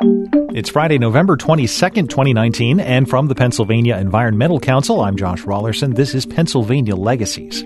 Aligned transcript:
It's 0.00 0.70
Friday, 0.70 0.96
November 0.98 1.36
22nd, 1.36 2.08
2019, 2.08 2.78
and 2.78 3.10
from 3.10 3.26
the 3.26 3.34
Pennsylvania 3.34 3.96
Environmental 3.96 4.60
Council, 4.60 5.00
I'm 5.00 5.16
Josh 5.16 5.42
Raulerson. 5.42 5.96
This 5.96 6.14
is 6.14 6.24
Pennsylvania 6.24 6.94
Legacies. 6.94 7.64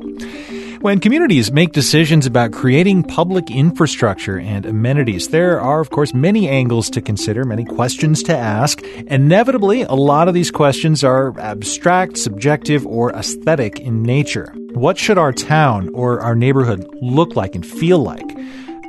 When 0.80 0.98
communities 0.98 1.53
make 1.53 1.72
decisions 1.72 2.24
about 2.24 2.53
creating 2.53 3.03
public 3.03 3.50
infrastructure 3.50 4.38
and 4.40 4.64
amenities, 4.64 5.29
there 5.29 5.60
are, 5.60 5.80
of 5.80 5.90
course, 5.90 6.14
many 6.14 6.48
angles 6.48 6.88
to 6.90 7.03
consider, 7.03 7.45
many 7.45 7.67
questions 7.67 8.22
to 8.22 8.35
ask. 8.35 8.83
Inevitably, 8.83 9.83
a 9.83 9.92
lot 9.92 10.26
of 10.26 10.33
these 10.33 10.51
questions 10.51 11.04
are 11.04 11.38
abstract, 11.38 12.17
subjective, 12.17 12.87
or 12.87 13.12
aesthetic 13.12 13.78
in 13.78 14.03
nature. 14.03 14.54
What 14.72 14.96
should 14.96 15.19
our 15.19 15.33
town 15.33 15.90
or 15.92 16.20
our 16.23 16.34
neighborhood 16.34 16.88
look 17.02 17.37
like 17.37 17.55
and 17.55 17.66
feel 17.66 17.98
like? 17.98 18.24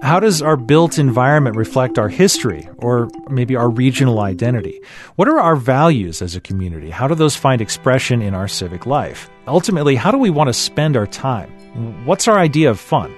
How 0.04 0.20
does 0.20 0.42
our 0.42 0.58
built 0.58 1.00
environment 1.00 1.56
reflect 1.56 1.98
our 1.98 2.10
history 2.10 2.68
or 2.76 3.08
maybe 3.30 3.56
our 3.56 3.70
regional 3.70 4.20
identity? 4.20 4.82
What 5.16 5.30
are 5.30 5.40
our 5.40 5.56
values 5.56 6.22
as 6.22 6.36
a 6.36 6.42
community? 6.42 6.90
How 6.90 7.08
do 7.08 7.16
those 7.16 7.38
find 7.38 7.62
expression 7.62 8.22
in 8.22 8.34
our 8.34 8.50
civic 8.50 8.86
life? 8.86 9.30
Ultimately, 9.48 9.96
how 9.96 10.12
do 10.12 10.18
we 10.18 10.30
want 10.30 10.50
to 10.50 10.54
spend 10.54 10.98
our 10.98 11.08
time? 11.08 11.50
What's 12.06 12.28
our 12.28 12.38
idea 12.38 12.70
of 12.70 12.82
fun? 12.82 13.16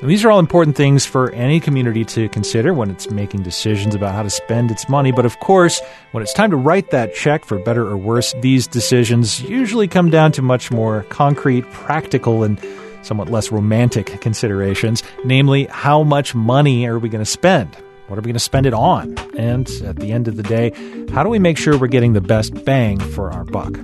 And 0.00 0.08
these 0.08 0.24
are 0.24 0.30
all 0.30 0.38
important 0.38 0.76
things 0.76 1.04
for 1.04 1.32
any 1.32 1.58
community 1.58 2.04
to 2.04 2.28
consider 2.28 2.72
when 2.72 2.88
it's 2.88 3.10
making 3.10 3.42
decisions 3.42 3.96
about 3.96 4.14
how 4.14 4.22
to 4.22 4.30
spend 4.30 4.70
its 4.70 4.88
money. 4.88 5.10
But 5.10 5.26
of 5.26 5.40
course, 5.40 5.80
when 6.12 6.22
it's 6.22 6.32
time 6.32 6.52
to 6.52 6.56
write 6.56 6.92
that 6.92 7.16
check 7.16 7.44
for 7.44 7.58
better 7.58 7.84
or 7.84 7.96
worse, 7.96 8.32
these 8.42 8.68
decisions 8.68 9.42
usually 9.42 9.88
come 9.88 10.08
down 10.08 10.30
to 10.32 10.42
much 10.42 10.70
more 10.70 11.02
concrete, 11.08 11.68
practical, 11.72 12.44
and 12.44 12.60
somewhat 13.02 13.30
less 13.30 13.50
romantic 13.52 14.20
considerations, 14.20 15.02
namely, 15.24 15.66
how 15.66 16.02
much 16.02 16.34
money 16.34 16.86
are 16.86 16.98
we 16.98 17.08
going 17.08 17.24
to 17.24 17.30
spend? 17.30 17.74
What 18.08 18.18
are 18.18 18.22
we 18.22 18.26
going 18.26 18.34
to 18.34 18.40
spend 18.40 18.66
it 18.66 18.74
on? 18.74 19.18
And 19.36 19.68
at 19.84 19.96
the 19.96 20.12
end 20.12 20.28
of 20.28 20.36
the 20.36 20.42
day, 20.42 20.72
how 21.12 21.22
do 21.22 21.28
we 21.28 21.38
make 21.38 21.58
sure 21.58 21.76
we're 21.76 21.88
getting 21.88 22.14
the 22.14 22.22
best 22.22 22.64
bang 22.64 22.98
for 22.98 23.30
our 23.30 23.44
buck? 23.44 23.76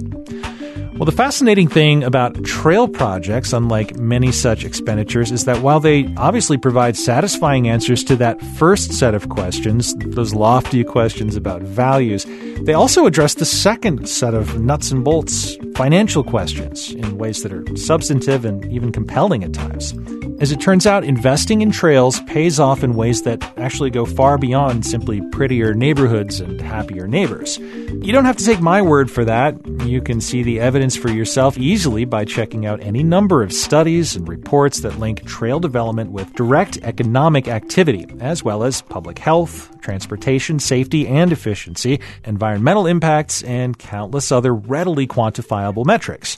Well, 0.96 1.06
the 1.06 1.12
fascinating 1.12 1.66
thing 1.66 2.04
about 2.04 2.44
trail 2.44 2.86
projects, 2.86 3.52
unlike 3.52 3.96
many 3.96 4.30
such 4.30 4.64
expenditures, 4.64 5.32
is 5.32 5.44
that 5.44 5.60
while 5.60 5.80
they 5.80 6.14
obviously 6.16 6.56
provide 6.56 6.96
satisfying 6.96 7.68
answers 7.68 8.04
to 8.04 8.14
that 8.16 8.40
first 8.58 8.92
set 8.92 9.12
of 9.12 9.28
questions, 9.28 9.96
those 9.96 10.34
lofty 10.34 10.84
questions 10.84 11.34
about 11.34 11.62
values, 11.62 12.24
they 12.60 12.74
also 12.74 13.06
address 13.06 13.34
the 13.34 13.44
second 13.44 14.08
set 14.08 14.34
of 14.34 14.60
nuts 14.60 14.92
and 14.92 15.02
bolts 15.02 15.56
financial 15.74 16.22
questions 16.22 16.92
in 16.92 17.18
ways 17.18 17.42
that 17.42 17.52
are 17.52 17.64
substantive 17.76 18.44
and 18.44 18.64
even 18.72 18.92
compelling 18.92 19.42
at 19.42 19.52
times. 19.52 19.94
As 20.40 20.50
it 20.50 20.60
turns 20.60 20.84
out, 20.84 21.04
investing 21.04 21.62
in 21.62 21.70
trails 21.70 22.20
pays 22.22 22.58
off 22.58 22.82
in 22.82 22.94
ways 22.94 23.22
that 23.22 23.42
actually 23.56 23.90
go 23.90 24.04
far 24.04 24.36
beyond 24.36 24.84
simply 24.84 25.20
prettier 25.30 25.74
neighborhoods 25.74 26.40
and 26.40 26.60
happier 26.60 27.06
neighbors. 27.06 27.56
You 27.58 28.12
don't 28.12 28.24
have 28.24 28.36
to 28.38 28.44
take 28.44 28.60
my 28.60 28.82
word 28.82 29.10
for 29.10 29.24
that. 29.24 29.56
You 29.86 30.02
can 30.02 30.20
see 30.20 30.42
the 30.42 30.58
evidence 30.58 30.96
for 30.96 31.08
yourself 31.08 31.56
easily 31.56 32.04
by 32.04 32.24
checking 32.24 32.66
out 32.66 32.82
any 32.82 33.04
number 33.04 33.44
of 33.44 33.52
studies 33.52 34.16
and 34.16 34.28
reports 34.28 34.80
that 34.80 34.98
link 34.98 35.24
trail 35.24 35.60
development 35.60 36.10
with 36.10 36.34
direct 36.34 36.78
economic 36.82 37.46
activity, 37.46 38.06
as 38.18 38.42
well 38.42 38.64
as 38.64 38.82
public 38.82 39.20
health, 39.20 39.70
transportation, 39.80 40.58
safety 40.58 41.06
and 41.06 41.30
efficiency, 41.30 42.00
environmental 42.24 42.88
impacts, 42.88 43.44
and 43.44 43.78
countless 43.78 44.32
other 44.32 44.52
readily 44.52 45.06
quantifiable 45.06 45.86
metrics. 45.86 46.36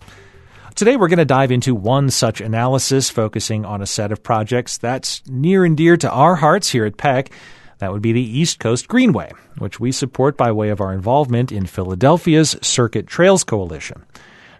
Today, 0.76 0.96
we're 0.96 1.08
going 1.08 1.16
to 1.20 1.24
dive 1.24 1.52
into 1.52 1.74
one 1.74 2.10
such 2.10 2.42
analysis, 2.42 3.08
focusing 3.08 3.64
on 3.64 3.80
a 3.80 3.86
set 3.86 4.12
of 4.12 4.22
projects 4.22 4.76
that's 4.76 5.22
near 5.26 5.64
and 5.64 5.74
dear 5.74 5.96
to 5.96 6.10
our 6.10 6.34
hearts 6.34 6.68
here 6.68 6.84
at 6.84 6.98
PEC. 6.98 7.32
That 7.78 7.94
would 7.94 8.02
be 8.02 8.12
the 8.12 8.20
East 8.20 8.58
Coast 8.58 8.86
Greenway, 8.86 9.32
which 9.56 9.80
we 9.80 9.90
support 9.90 10.36
by 10.36 10.52
way 10.52 10.68
of 10.68 10.82
our 10.82 10.92
involvement 10.92 11.50
in 11.50 11.64
Philadelphia's 11.64 12.58
Circuit 12.60 13.06
Trails 13.06 13.42
Coalition. 13.42 14.04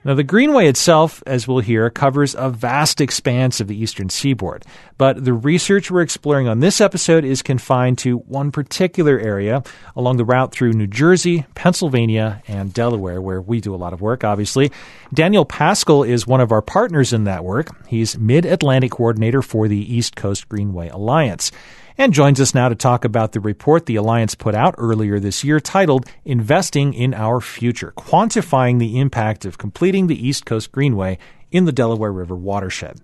Now, 0.07 0.15
the 0.15 0.23
Greenway 0.23 0.69
itself, 0.69 1.21
as 1.27 1.49
we'll 1.49 1.59
hear, 1.59 1.91
covers 1.91 2.37
a 2.37 2.49
vast 2.49 3.01
expanse 3.01 3.61
of 3.61 3.67
the 3.67 3.77
eastern 3.77 4.09
seaboard. 4.09 4.65
But 4.99 5.25
the 5.25 5.33
research 5.33 5.91
we're 5.91 6.03
exploring 6.03 6.47
on 6.47 6.61
this 6.61 6.81
episode 6.81 7.25
is 7.25 7.43
confined 7.43 7.99
to 7.99 8.19
one 8.19 8.53
particular 8.53 9.19
area 9.19 9.65
along 9.97 10.19
the 10.19 10.25
route 10.25 10.53
through 10.53 10.75
New 10.75 10.87
Jersey, 10.87 11.45
Pennsylvania, 11.57 12.41
and 12.47 12.73
Delaware, 12.73 13.21
where 13.21 13.41
we 13.41 13.61
do 13.61 13.75
a 13.75 13.83
lot 13.83 13.93
of 13.93 14.01
work, 14.01 14.23
obviously. 14.23 14.71
Daniel 15.13 15.45
Pascal 15.45 16.05
is 16.05 16.25
one 16.25 16.41
of 16.41 16.53
our 16.53 16.63
partners 16.63 17.13
in 17.13 17.25
that 17.25 17.43
work. 17.45 17.89
He's 17.89 18.17
Mid 18.17 18.47
Atlantic 18.47 18.93
Coordinator 18.93 19.43
for 19.43 19.67
the 19.67 19.93
East 19.93 20.15
Coast 20.15 20.49
Greenway 20.49 20.89
Alliance 20.89 21.51
and 21.99 22.13
joins 22.13 22.41
us 22.41 22.55
now 22.55 22.69
to 22.69 22.75
talk 22.75 23.05
about 23.05 23.33
the 23.33 23.41
report 23.41 23.87
the 23.87 23.97
Alliance 23.97 24.35
put 24.35 24.55
out 24.55 24.75
earlier 24.79 25.19
this 25.19 25.43
year 25.45 25.61
titled 25.61 26.07
Investing 26.25 26.95
in 26.95 27.15
Our 27.15 27.41
Future 27.41 27.93
Quantifying 27.97 28.79
the 28.79 28.99
Impact 28.99 29.45
of 29.45 29.59
Completing 29.59 30.07
the 30.07 30.27
East 30.27 30.47
Coast 30.47 30.73
Greenway 30.73 31.19
in 31.51 31.65
the 31.65 31.73
Delaware 31.73 32.13
River 32.13 32.37
Watershed. 32.37 33.01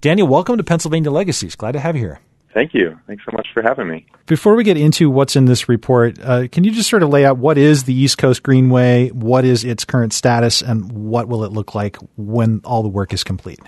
Daniel, 0.00 0.26
welcome 0.26 0.56
to 0.56 0.64
Pennsylvania 0.64 1.10
Legacies. 1.10 1.54
Glad 1.54 1.72
to 1.72 1.80
have 1.80 1.94
you 1.94 2.02
here. 2.02 2.20
Thank 2.52 2.74
you. 2.74 2.98
Thanks 3.06 3.24
so 3.24 3.34
much 3.34 3.48
for 3.54 3.62
having 3.62 3.88
me. 3.88 4.04
Before 4.26 4.54
we 4.54 4.64
get 4.64 4.76
into 4.76 5.08
what's 5.08 5.36
in 5.36 5.46
this 5.46 5.68
report, 5.68 6.18
uh, 6.22 6.48
can 6.48 6.64
you 6.64 6.70
just 6.70 6.90
sort 6.90 7.02
of 7.02 7.08
lay 7.08 7.24
out 7.24 7.38
what 7.38 7.56
is 7.56 7.84
the 7.84 7.94
East 7.94 8.18
Coast 8.18 8.42
Greenway, 8.42 9.08
what 9.10 9.44
is 9.44 9.64
its 9.64 9.84
current 9.84 10.12
status, 10.12 10.60
and 10.60 10.92
what 10.92 11.28
will 11.28 11.44
it 11.44 11.52
look 11.52 11.74
like 11.74 11.96
when 12.16 12.60
all 12.64 12.82
the 12.82 12.88
work 12.88 13.14
is 13.14 13.24
complete? 13.24 13.60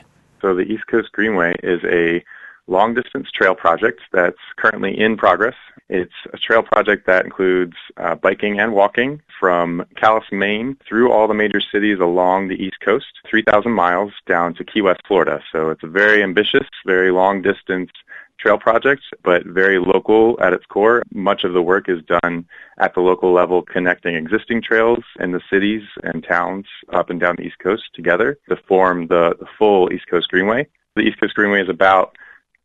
So, 0.43 0.55
the 0.55 0.63
East 0.63 0.87
Coast 0.89 1.13
Greenway 1.13 1.55
is 1.63 1.81
a 1.85 2.23
long 2.67 2.95
distance 2.95 3.31
trail 3.31 3.55
project 3.55 4.01
that's 4.13 4.39
currently 4.57 4.99
in 4.99 5.17
progress. 5.17 5.55
It's 5.89 6.15
a 6.33 6.39
trail 6.39 6.63
project 6.63 7.07
that 7.07 7.25
includes 7.25 7.77
uh, 7.99 8.15
biking 8.15 8.59
and 8.59 8.73
walking 8.73 9.21
from 9.39 9.85
Calais, 9.97 10.25
Maine 10.33 10.77
through 10.89 11.13
all 11.13 11.29
the 11.29 11.35
major 11.35 11.61
cities 11.61 11.99
along 12.01 12.49
the 12.49 12.63
East 12.63 12.81
Coast, 12.81 13.07
3,000 13.29 13.71
miles 13.71 14.13
down 14.27 14.55
to 14.55 14.65
Key 14.65 14.81
West, 14.81 15.03
Florida. 15.07 15.41
So 15.53 15.71
it's 15.71 15.83
a 15.83 15.89
very 15.89 16.23
ambitious, 16.23 16.67
very 16.87 17.11
long 17.11 17.43
distance 17.43 17.91
trail 18.39 18.59
project, 18.59 19.03
but 19.23 19.45
very 19.45 19.79
local 19.79 20.39
at 20.41 20.53
its 20.53 20.67
core. 20.67 21.03
Much 21.13 21.45
of 21.45 21.53
the 21.53 21.63
work 21.63 21.89
is 21.89 22.03
done 22.23 22.47
at 22.79 22.95
the 22.95 23.01
local 23.01 23.33
level, 23.33 23.63
connecting 23.63 24.15
existing 24.15 24.63
trails 24.63 25.05
in 25.21 25.33
the 25.33 25.41
cities 25.51 25.83
and 26.03 26.25
towns 26.25 26.67
up 26.93 27.11
and 27.11 27.21
down 27.21 27.37
the 27.37 27.45
East 27.45 27.59
Coast 27.59 27.85
together 27.95 28.39
to 28.49 28.57
form 28.69 29.07
the, 29.09 29.37
the 29.39 29.47
full 29.59 29.93
East 29.93 30.07
Coast 30.09 30.29
Greenway. 30.29 30.67
The 30.97 31.03
East 31.03 31.21
Coast 31.21 31.35
Greenway 31.35 31.63
is 31.63 31.69
about 31.69 32.17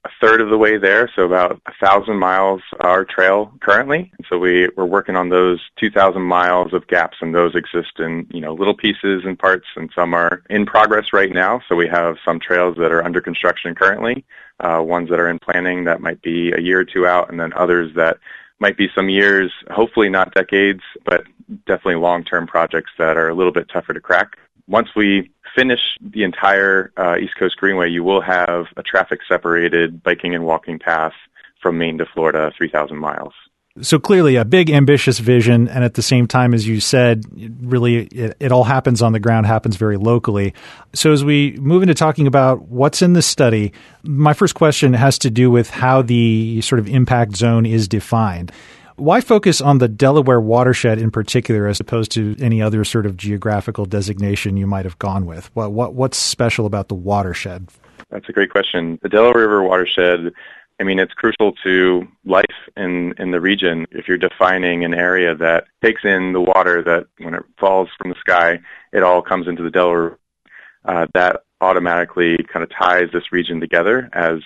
a 0.05 0.09
third 0.21 0.39
of 0.39 0.49
the 0.49 0.57
way 0.57 0.77
there, 0.77 1.09
so 1.13 1.23
about 1.23 1.61
a 1.65 1.73
thousand 1.85 2.17
miles 2.17 2.61
our 2.79 3.03
trail 3.03 3.51
currently. 3.59 4.11
So 4.29 4.37
we 4.37 4.69
we're 4.77 4.85
working 4.85 5.17
on 5.17 5.29
those 5.29 5.59
two 5.77 5.89
thousand 5.89 6.21
miles 6.21 6.73
of 6.73 6.87
gaps, 6.87 7.17
and 7.21 7.35
those 7.35 7.53
exist 7.53 7.99
in 7.99 8.25
you 8.31 8.39
know 8.39 8.53
little 8.53 8.75
pieces 8.75 9.23
and 9.25 9.37
parts, 9.37 9.67
and 9.75 9.89
some 9.93 10.13
are 10.13 10.41
in 10.49 10.65
progress 10.65 11.11
right 11.11 11.31
now. 11.31 11.61
So 11.67 11.75
we 11.75 11.87
have 11.87 12.15
some 12.23 12.39
trails 12.39 12.77
that 12.77 12.93
are 12.93 13.03
under 13.03 13.19
construction 13.19 13.75
currently, 13.75 14.23
uh, 14.61 14.81
ones 14.81 15.09
that 15.09 15.19
are 15.19 15.29
in 15.29 15.39
planning 15.39 15.83
that 15.83 15.99
might 15.99 16.21
be 16.21 16.53
a 16.53 16.61
year 16.61 16.79
or 16.79 16.85
two 16.85 17.05
out, 17.05 17.29
and 17.29 17.39
then 17.39 17.51
others 17.53 17.93
that 17.95 18.17
might 18.59 18.77
be 18.77 18.89
some 18.93 19.09
years, 19.09 19.51
hopefully 19.71 20.09
not 20.09 20.33
decades, 20.33 20.81
but 21.05 21.23
definitely 21.65 21.95
long-term 21.95 22.47
projects 22.47 22.91
that 22.97 23.17
are 23.17 23.29
a 23.29 23.35
little 23.35 23.51
bit 23.51 23.69
tougher 23.71 23.93
to 23.93 24.01
crack. 24.01 24.37
Once 24.67 24.89
we 24.95 25.31
finish 25.55 25.97
the 26.01 26.23
entire 26.23 26.91
uh, 26.97 27.17
East 27.17 27.35
Coast 27.37 27.57
Greenway, 27.57 27.89
you 27.89 28.03
will 28.03 28.21
have 28.21 28.67
a 28.77 28.83
traffic 28.83 29.19
separated 29.27 30.03
biking 30.03 30.35
and 30.35 30.45
walking 30.45 30.77
path 30.77 31.13
from 31.61 31.77
Maine 31.77 31.97
to 31.97 32.05
Florida, 32.05 32.51
3,000 32.57 32.97
miles. 32.97 33.33
So 33.81 33.99
clearly 33.99 34.35
a 34.35 34.43
big 34.43 34.69
ambitious 34.69 35.19
vision. 35.19 35.67
And 35.67 35.83
at 35.83 35.93
the 35.93 36.01
same 36.01 36.27
time, 36.27 36.53
as 36.53 36.67
you 36.67 36.79
said, 36.79 37.23
really 37.61 38.07
it, 38.07 38.35
it, 38.39 38.51
all 38.51 38.63
happens 38.63 39.01
on 39.01 39.13
the 39.13 39.19
ground, 39.19 39.45
happens 39.45 39.75
very 39.77 39.95
locally. 39.95 40.53
So 40.93 41.11
as 41.11 41.23
we 41.23 41.51
move 41.59 41.83
into 41.83 41.93
talking 41.93 42.27
about 42.27 42.63
what's 42.63 43.01
in 43.01 43.13
the 43.13 43.21
study, 43.21 43.71
my 44.03 44.33
first 44.33 44.55
question 44.55 44.93
has 44.93 45.17
to 45.19 45.29
do 45.29 45.49
with 45.51 45.69
how 45.69 46.01
the 46.01 46.61
sort 46.61 46.79
of 46.79 46.87
impact 46.87 47.37
zone 47.37 47.65
is 47.65 47.87
defined. 47.87 48.51
Why 48.95 49.21
focus 49.21 49.61
on 49.61 49.77
the 49.77 49.87
Delaware 49.87 50.41
watershed 50.41 50.99
in 50.99 51.09
particular 51.09 51.67
as 51.67 51.79
opposed 51.79 52.11
to 52.13 52.35
any 52.39 52.61
other 52.61 52.83
sort 52.83 53.05
of 53.05 53.15
geographical 53.15 53.85
designation 53.85 54.57
you 54.57 54.67
might 54.67 54.83
have 54.83 54.99
gone 54.99 55.25
with? 55.25 55.49
What, 55.55 55.71
what 55.71 55.93
what's 55.93 56.17
special 56.17 56.65
about 56.65 56.89
the 56.89 56.95
watershed? 56.95 57.69
That's 58.09 58.27
a 58.27 58.33
great 58.33 58.49
question. 58.49 58.99
The 59.01 59.07
Delaware 59.07 59.43
River 59.43 59.63
watershed 59.63 60.33
I 60.79 60.83
mean, 60.83 60.99
it's 60.99 61.13
crucial 61.13 61.53
to 61.63 62.07
life 62.25 62.45
in, 62.77 63.13
in 63.17 63.31
the 63.31 63.41
region. 63.41 63.85
If 63.91 64.07
you're 64.07 64.17
defining 64.17 64.85
an 64.85 64.93
area 64.93 65.35
that 65.35 65.65
takes 65.83 66.05
in 66.05 66.31
the 66.31 66.41
water 66.41 66.81
that 66.83 67.07
when 67.23 67.33
it 67.33 67.43
falls 67.59 67.89
from 67.97 68.09
the 68.09 68.15
sky, 68.19 68.59
it 68.93 69.03
all 69.03 69.21
comes 69.21 69.47
into 69.47 69.61
the 69.61 69.69
Delaware, 69.69 70.17
uh, 70.85 71.07
that 71.13 71.43
automatically 71.61 72.37
kind 72.51 72.63
of 72.63 72.69
ties 72.69 73.09
this 73.11 73.31
region 73.31 73.59
together 73.59 74.09
as 74.13 74.39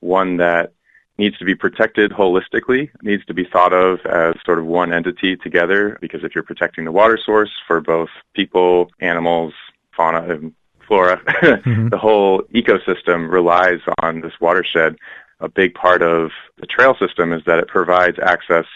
one 0.00 0.38
that 0.38 0.72
needs 1.16 1.36
to 1.38 1.44
be 1.44 1.54
protected 1.54 2.12
holistically, 2.12 2.90
needs 3.02 3.24
to 3.26 3.34
be 3.34 3.44
thought 3.44 3.72
of 3.72 3.98
as 4.06 4.34
sort 4.44 4.58
of 4.58 4.66
one 4.66 4.92
entity 4.92 5.36
together, 5.36 5.98
because 6.00 6.22
if 6.22 6.34
you're 6.34 6.44
protecting 6.44 6.84
the 6.84 6.92
water 6.92 7.18
source 7.24 7.50
for 7.66 7.80
both 7.80 8.08
people, 8.34 8.90
animals, 9.00 9.52
fauna, 9.96 10.22
and 10.28 10.54
flora, 10.86 11.20
mm-hmm. 11.42 11.88
the 11.88 11.98
whole 11.98 12.42
ecosystem 12.54 13.30
relies 13.30 13.80
on 14.00 14.20
this 14.20 14.32
watershed. 14.40 14.96
A 15.40 15.48
big 15.48 15.74
part 15.74 16.02
of 16.02 16.30
the 16.58 16.66
trail 16.66 16.94
system 16.98 17.32
is 17.32 17.42
that 17.46 17.58
it 17.58 17.68
provides 17.68 18.18
access 18.20 18.66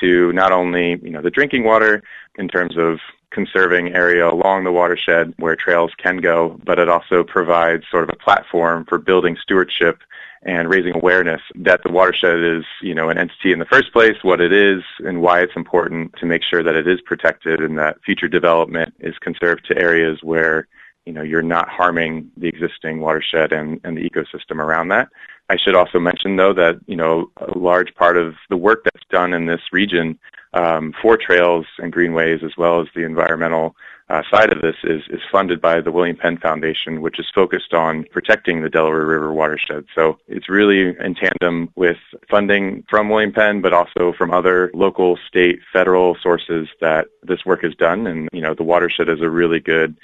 to 0.00 0.32
not 0.32 0.52
only, 0.52 0.98
you 1.02 1.10
know, 1.10 1.22
the 1.22 1.30
drinking 1.30 1.64
water 1.64 2.02
in 2.38 2.48
terms 2.48 2.76
of 2.76 2.98
conserving 3.30 3.94
area 3.94 4.26
along 4.28 4.64
the 4.64 4.72
watershed 4.72 5.34
where 5.38 5.54
trails 5.54 5.92
can 5.98 6.18
go, 6.18 6.58
but 6.64 6.78
it 6.78 6.88
also 6.88 7.22
provides 7.22 7.84
sort 7.90 8.04
of 8.04 8.10
a 8.10 8.16
platform 8.16 8.84
for 8.88 8.98
building 8.98 9.36
stewardship 9.42 10.00
and 10.42 10.70
raising 10.70 10.94
awareness 10.94 11.42
that 11.54 11.82
the 11.82 11.90
watershed 11.90 12.38
is, 12.42 12.64
you 12.80 12.94
know, 12.94 13.08
an 13.10 13.18
entity 13.18 13.52
in 13.52 13.58
the 13.58 13.64
first 13.64 13.92
place, 13.92 14.16
what 14.22 14.40
it 14.40 14.52
is, 14.52 14.82
and 15.00 15.20
why 15.20 15.40
it's 15.40 15.56
important 15.56 16.14
to 16.16 16.26
make 16.26 16.42
sure 16.42 16.62
that 16.62 16.76
it 16.76 16.86
is 16.86 17.00
protected 17.00 17.60
and 17.60 17.76
that 17.76 18.02
future 18.02 18.28
development 18.28 18.94
is 19.00 19.18
conserved 19.18 19.66
to 19.66 19.76
areas 19.76 20.20
where, 20.22 20.68
you 21.06 21.12
know, 21.12 21.22
you're 21.22 21.42
not 21.42 21.68
harming 21.68 22.30
the 22.36 22.46
existing 22.46 23.00
watershed 23.00 23.52
and, 23.52 23.80
and 23.84 23.96
the 23.96 24.08
ecosystem 24.08 24.58
around 24.58 24.88
that. 24.88 25.08
I 25.48 25.56
should 25.56 25.74
also 25.74 25.98
mention, 25.98 26.36
though, 26.36 26.52
that 26.54 26.78
you 26.86 26.96
know 26.96 27.30
a 27.38 27.56
large 27.56 27.94
part 27.94 28.16
of 28.16 28.34
the 28.50 28.56
work 28.56 28.84
that's 28.84 29.06
done 29.10 29.32
in 29.32 29.46
this 29.46 29.60
region 29.72 30.18
um, 30.52 30.94
for 31.00 31.16
trails 31.16 31.66
and 31.78 31.92
greenways, 31.92 32.42
as 32.42 32.56
well 32.56 32.80
as 32.80 32.88
the 32.94 33.04
environmental 33.04 33.74
uh, 34.10 34.22
side 34.30 34.52
of 34.52 34.60
this, 34.60 34.76
is 34.84 35.02
is 35.08 35.20
funded 35.32 35.60
by 35.60 35.80
the 35.80 35.90
William 35.90 36.16
Penn 36.16 36.36
Foundation, 36.36 37.00
which 37.00 37.18
is 37.18 37.26
focused 37.34 37.72
on 37.72 38.04
protecting 38.10 38.60
the 38.60 38.68
Delaware 38.68 39.06
River 39.06 39.32
watershed. 39.32 39.86
So 39.94 40.18
it's 40.28 40.50
really 40.50 40.94
in 40.98 41.14
tandem 41.14 41.70
with 41.76 41.98
funding 42.30 42.84
from 42.88 43.08
William 43.08 43.32
Penn, 43.32 43.62
but 43.62 43.72
also 43.72 44.12
from 44.18 44.30
other 44.32 44.70
local, 44.74 45.18
state, 45.28 45.60
federal 45.72 46.14
sources 46.22 46.68
that 46.80 47.08
this 47.22 47.46
work 47.46 47.64
is 47.64 47.74
done. 47.74 48.06
And 48.06 48.28
you 48.32 48.42
know, 48.42 48.54
the 48.54 48.64
watershed 48.64 49.08
is 49.08 49.22
a 49.22 49.30
really 49.30 49.60
good 49.60 49.96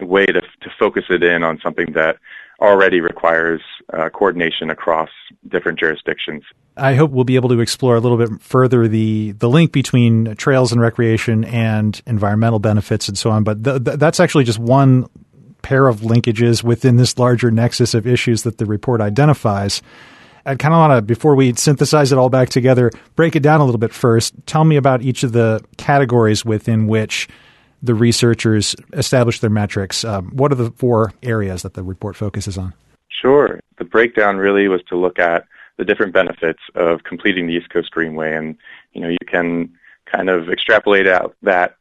way 0.00 0.26
to 0.26 0.40
to 0.40 0.70
focus 0.78 1.04
it 1.08 1.22
in 1.22 1.42
on 1.42 1.58
something 1.62 1.92
that 1.92 2.18
already 2.60 3.00
requires 3.00 3.60
uh, 3.92 4.08
coordination 4.10 4.70
across 4.70 5.08
different 5.48 5.78
jurisdictions. 5.78 6.42
I 6.76 6.94
hope 6.94 7.10
we'll 7.10 7.24
be 7.24 7.36
able 7.36 7.48
to 7.50 7.60
explore 7.60 7.96
a 7.96 8.00
little 8.00 8.18
bit 8.18 8.40
further 8.40 8.88
the 8.88 9.32
the 9.32 9.48
link 9.48 9.72
between 9.72 10.34
trails 10.36 10.72
and 10.72 10.80
recreation 10.80 11.44
and 11.44 12.00
environmental 12.06 12.58
benefits 12.58 13.08
and 13.08 13.18
so 13.18 13.30
on. 13.30 13.44
But 13.44 13.64
th- 13.64 13.84
th- 13.84 13.98
that's 13.98 14.20
actually 14.20 14.44
just 14.44 14.58
one 14.58 15.06
pair 15.62 15.88
of 15.88 16.00
linkages 16.00 16.62
within 16.62 16.96
this 16.96 17.18
larger 17.18 17.50
nexus 17.50 17.92
of 17.92 18.06
issues 18.06 18.44
that 18.44 18.58
the 18.58 18.66
report 18.66 19.00
identifies. 19.00 19.82
I'd 20.46 20.58
kind 20.58 20.72
of 20.72 20.78
want 20.78 20.98
to, 20.98 21.02
before 21.02 21.34
we 21.34 21.52
synthesize 21.52 22.12
it 22.12 22.18
all 22.18 22.30
back 22.30 22.48
together, 22.48 22.90
break 23.14 23.36
it 23.36 23.42
down 23.42 23.60
a 23.60 23.64
little 23.64 23.78
bit 23.78 23.92
first. 23.92 24.32
Tell 24.46 24.64
me 24.64 24.76
about 24.76 25.02
each 25.02 25.22
of 25.22 25.32
the 25.32 25.62
categories 25.76 26.46
within 26.46 26.86
which 26.86 27.28
the 27.82 27.94
researchers 27.94 28.76
establish 28.92 29.40
their 29.40 29.50
metrics. 29.50 30.04
Um, 30.04 30.30
what 30.30 30.52
are 30.52 30.56
the 30.56 30.70
four 30.72 31.12
areas 31.22 31.62
that 31.62 31.74
the 31.74 31.82
report 31.82 32.16
focuses 32.16 32.58
on? 32.58 32.74
Sure. 33.08 33.60
The 33.78 33.84
breakdown 33.84 34.36
really 34.36 34.68
was 34.68 34.82
to 34.88 34.96
look 34.96 35.18
at 35.18 35.46
the 35.76 35.84
different 35.84 36.12
benefits 36.12 36.60
of 36.74 37.04
completing 37.04 37.46
the 37.46 37.54
East 37.54 37.70
Coast 37.70 37.90
Greenway, 37.90 38.34
and 38.34 38.56
you 38.92 39.00
know 39.00 39.08
you 39.08 39.18
can 39.26 39.72
kind 40.04 40.28
of 40.28 40.50
extrapolate 40.50 41.06
out 41.06 41.34
that 41.42 41.76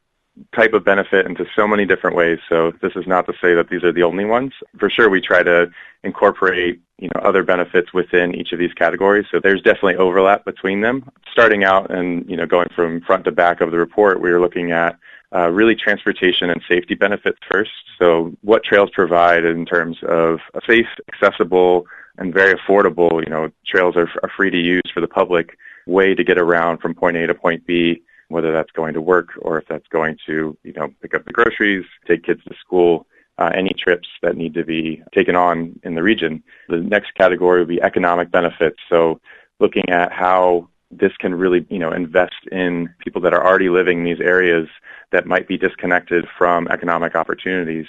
type 0.56 0.72
of 0.74 0.86
benefit 0.86 1.26
into 1.26 1.46
so 1.54 1.68
many 1.68 1.86
different 1.86 2.16
ways. 2.16 2.40
So 2.48 2.72
this 2.82 2.94
is 2.96 3.06
not 3.06 3.26
to 3.26 3.34
say 3.42 3.54
that 3.56 3.70
these 3.70 3.84
are 3.84 3.92
the 3.92 4.04
only 4.04 4.24
ones. 4.24 4.54
For 4.80 4.90
sure, 4.90 5.10
we 5.10 5.20
try 5.20 5.44
to 5.44 5.70
incorporate 6.04 6.80
you 6.98 7.10
know 7.14 7.22
other 7.22 7.44
benefits 7.44 7.94
within 7.94 8.36
each 8.36 8.52
of 8.54 8.60
these 8.60 8.74
categories. 8.74 9.26
So 9.32 9.40
there's 9.42 9.62
definitely 9.62 9.98
overlap 9.98 10.46
between 10.46 10.82
them. 10.82 11.10
Starting 11.32 11.64
out 11.64 11.92
and 11.92 12.30
you 12.30 12.38
know 12.38 12.46
going 12.46 12.70
from 12.76 13.02
front 13.02 13.26
to 13.26 13.32
back 13.32 13.62
of 13.62 13.72
the 13.72 13.78
report, 13.78 14.22
we 14.22 14.32
were 14.32 14.40
looking 14.40 14.72
at 14.72 14.98
uh, 15.36 15.50
really 15.50 15.76
transportation 15.76 16.50
and 16.50 16.62
safety 16.68 16.96
benefits 16.96 17.38
first. 17.52 17.72
So 18.00 18.36
what 18.42 18.64
trails 18.64 18.90
provide 18.94 19.46
in 19.46 19.66
terms 19.66 19.98
of 20.08 20.40
a 20.54 20.62
safe, 20.68 20.88
accessible, 21.14 21.86
and 22.18 22.34
very 22.34 22.54
affordable, 22.54 23.24
you 23.24 23.30
know, 23.30 23.50
trails 23.66 23.96
are, 23.96 24.10
are 24.24 24.32
free 24.36 24.50
to 24.50 24.58
use 24.58 24.90
for 24.94 25.02
the 25.02 25.08
public 25.08 25.58
way 25.86 26.14
to 26.14 26.24
get 26.24 26.38
around 26.38 26.80
from 26.80 26.94
point 26.94 27.18
A 27.18 27.28
to 27.28 27.34
point 27.34 27.66
B, 27.66 28.02
whether 28.28 28.52
that's 28.52 28.72
going 28.72 28.94
to 28.94 29.02
work 29.02 29.30
or 29.42 29.58
if 29.60 29.68
that's 29.68 29.88
going 29.88 30.18
to, 30.26 30.58
you 30.64 30.74
know, 30.74 30.94
pick 31.02 31.14
up 31.14 31.26
the 31.26 31.32
groceries, 31.32 31.86
take 32.08 32.24
kids 32.24 32.44
to 32.46 32.56
school, 32.60 33.08
uh, 33.38 33.52
any 33.56 33.72
trips 33.78 34.08
that 34.22 34.36
need 34.36 34.54
to 34.54 34.66
be 34.66 35.02
taken 35.16 35.36
on 35.36 35.80
in 35.84 35.96
the 35.96 36.04
region. 36.04 36.44
The 36.68 36.78
next 36.78 37.14
category 37.16 37.60
would 37.60 37.70
be 37.70 37.82
economic 37.82 38.32
benefits. 38.32 38.78
So 38.90 39.22
looking 39.60 39.90
at 39.90 40.12
how 40.12 40.68
this 40.92 41.12
can 41.20 41.36
really, 41.36 41.66
you 41.70 41.80
know, 41.80 41.92
invest 41.92 42.48
in 42.52 42.90
people 43.00 43.22
that 43.22 43.34
are 43.34 43.46
already 43.46 43.70
living 43.70 44.00
in 44.00 44.04
these 44.06 44.22
areas 44.22 44.68
that 45.12 45.26
might 45.26 45.48
be 45.48 45.58
disconnected 45.58 46.26
from 46.38 46.68
economic 46.70 47.16
opportunities, 47.16 47.86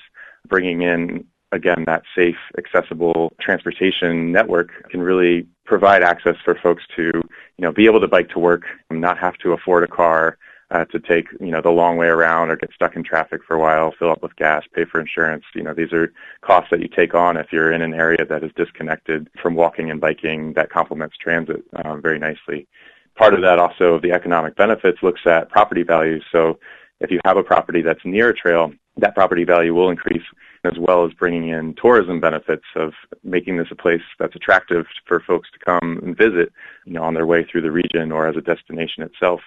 bringing 0.49 0.83
in 0.83 1.25
again 1.53 1.85
that 1.87 2.03
safe, 2.15 2.37
accessible 2.59 3.33
transportation 3.41 4.31
network 4.31 4.71
can 4.91 5.01
really 5.01 5.47
provide 5.65 6.03
access 6.03 6.37
for 6.45 6.55
folks 6.55 6.85
to, 6.95 7.03
you 7.15 7.23
know, 7.59 7.73
be 7.73 7.87
able 7.87 8.01
to 8.01 8.09
bike 8.09 8.29
to 8.31 8.39
work, 8.39 8.63
and 8.91 9.01
not 9.01 9.19
have 9.19 9.37
to 9.39 9.53
afford 9.53 9.83
a 9.83 9.89
car, 9.89 10.39
uh, 10.71 10.85
to 10.87 11.01
take 11.01 11.27
you 11.41 11.51
know 11.51 11.61
the 11.61 11.71
long 11.71 11.97
way 11.97 12.07
around 12.07 12.51
or 12.51 12.57
get 12.57 12.73
stuck 12.73 12.97
in 12.97 13.03
traffic 13.03 13.41
for 13.47 13.55
a 13.55 13.61
while, 13.61 13.93
fill 13.99 14.11
up 14.11 14.23
with 14.23 14.37
gas, 14.37 14.65
pay 14.75 14.85
for 14.85 15.01
insurance. 15.01 15.45
You 15.55 15.63
know 15.63 15.75
these 15.75 15.93
are 15.93 16.13
costs 16.43 16.71
that 16.71 16.81
you 16.81 16.89
take 16.89 17.15
on 17.15 17.37
if 17.37 17.53
you're 17.53 17.73
in 17.73 17.83
an 17.83 17.95
area 17.95 18.25
that 18.25 18.45
is 18.45 18.53
disconnected 18.57 19.29
from 19.43 19.55
walking 19.55 19.91
and 19.91 20.01
biking 20.01 20.53
that 20.55 20.71
complements 20.71 21.17
transit 21.17 21.63
um, 21.85 22.01
very 22.01 22.19
nicely. 22.19 22.67
Part 23.17 23.35
of 23.35 23.43
that 23.43 23.59
also 23.59 23.99
the 24.01 24.13
economic 24.13 24.57
benefits 24.57 25.03
looks 25.03 25.23
at 25.27 25.51
property 25.51 25.83
values. 25.83 26.25
So 26.31 26.59
if 27.01 27.11
you 27.11 27.21
have 27.25 27.37
a 27.37 27.43
property 27.43 27.83
that's 27.83 28.05
near 28.05 28.29
a 28.29 28.35
trail, 28.35 28.73
that 28.97 29.15
property 29.15 29.45
value 29.45 29.75
will 29.75 29.91
increase 29.91 30.23
as 30.65 30.79
well 30.79 31.07
as 31.07 31.13
bringing 31.15 31.49
in 31.49 31.75
tourism 31.75 32.21
benefits 32.21 32.67
of 32.77 32.93
making 33.25 33.57
this 33.57 33.69
a 33.71 33.75
place 33.75 34.03
that's 34.19 34.37
attractive 34.37 34.85
for 35.07 35.21
folks 35.21 35.49
to 35.53 35.59
come 35.59 35.99
and 36.03 36.17
visit, 36.17 36.53
you 36.85 36.93
know, 36.93 37.03
on 37.03 37.15
their 37.15 37.27
way 37.27 37.45
through 37.45 37.63
the 37.63 37.71
region 37.71 38.13
or 38.13 38.29
as 38.29 38.37
a 38.37 38.43
destination 38.43 39.03
itself. 39.03 39.41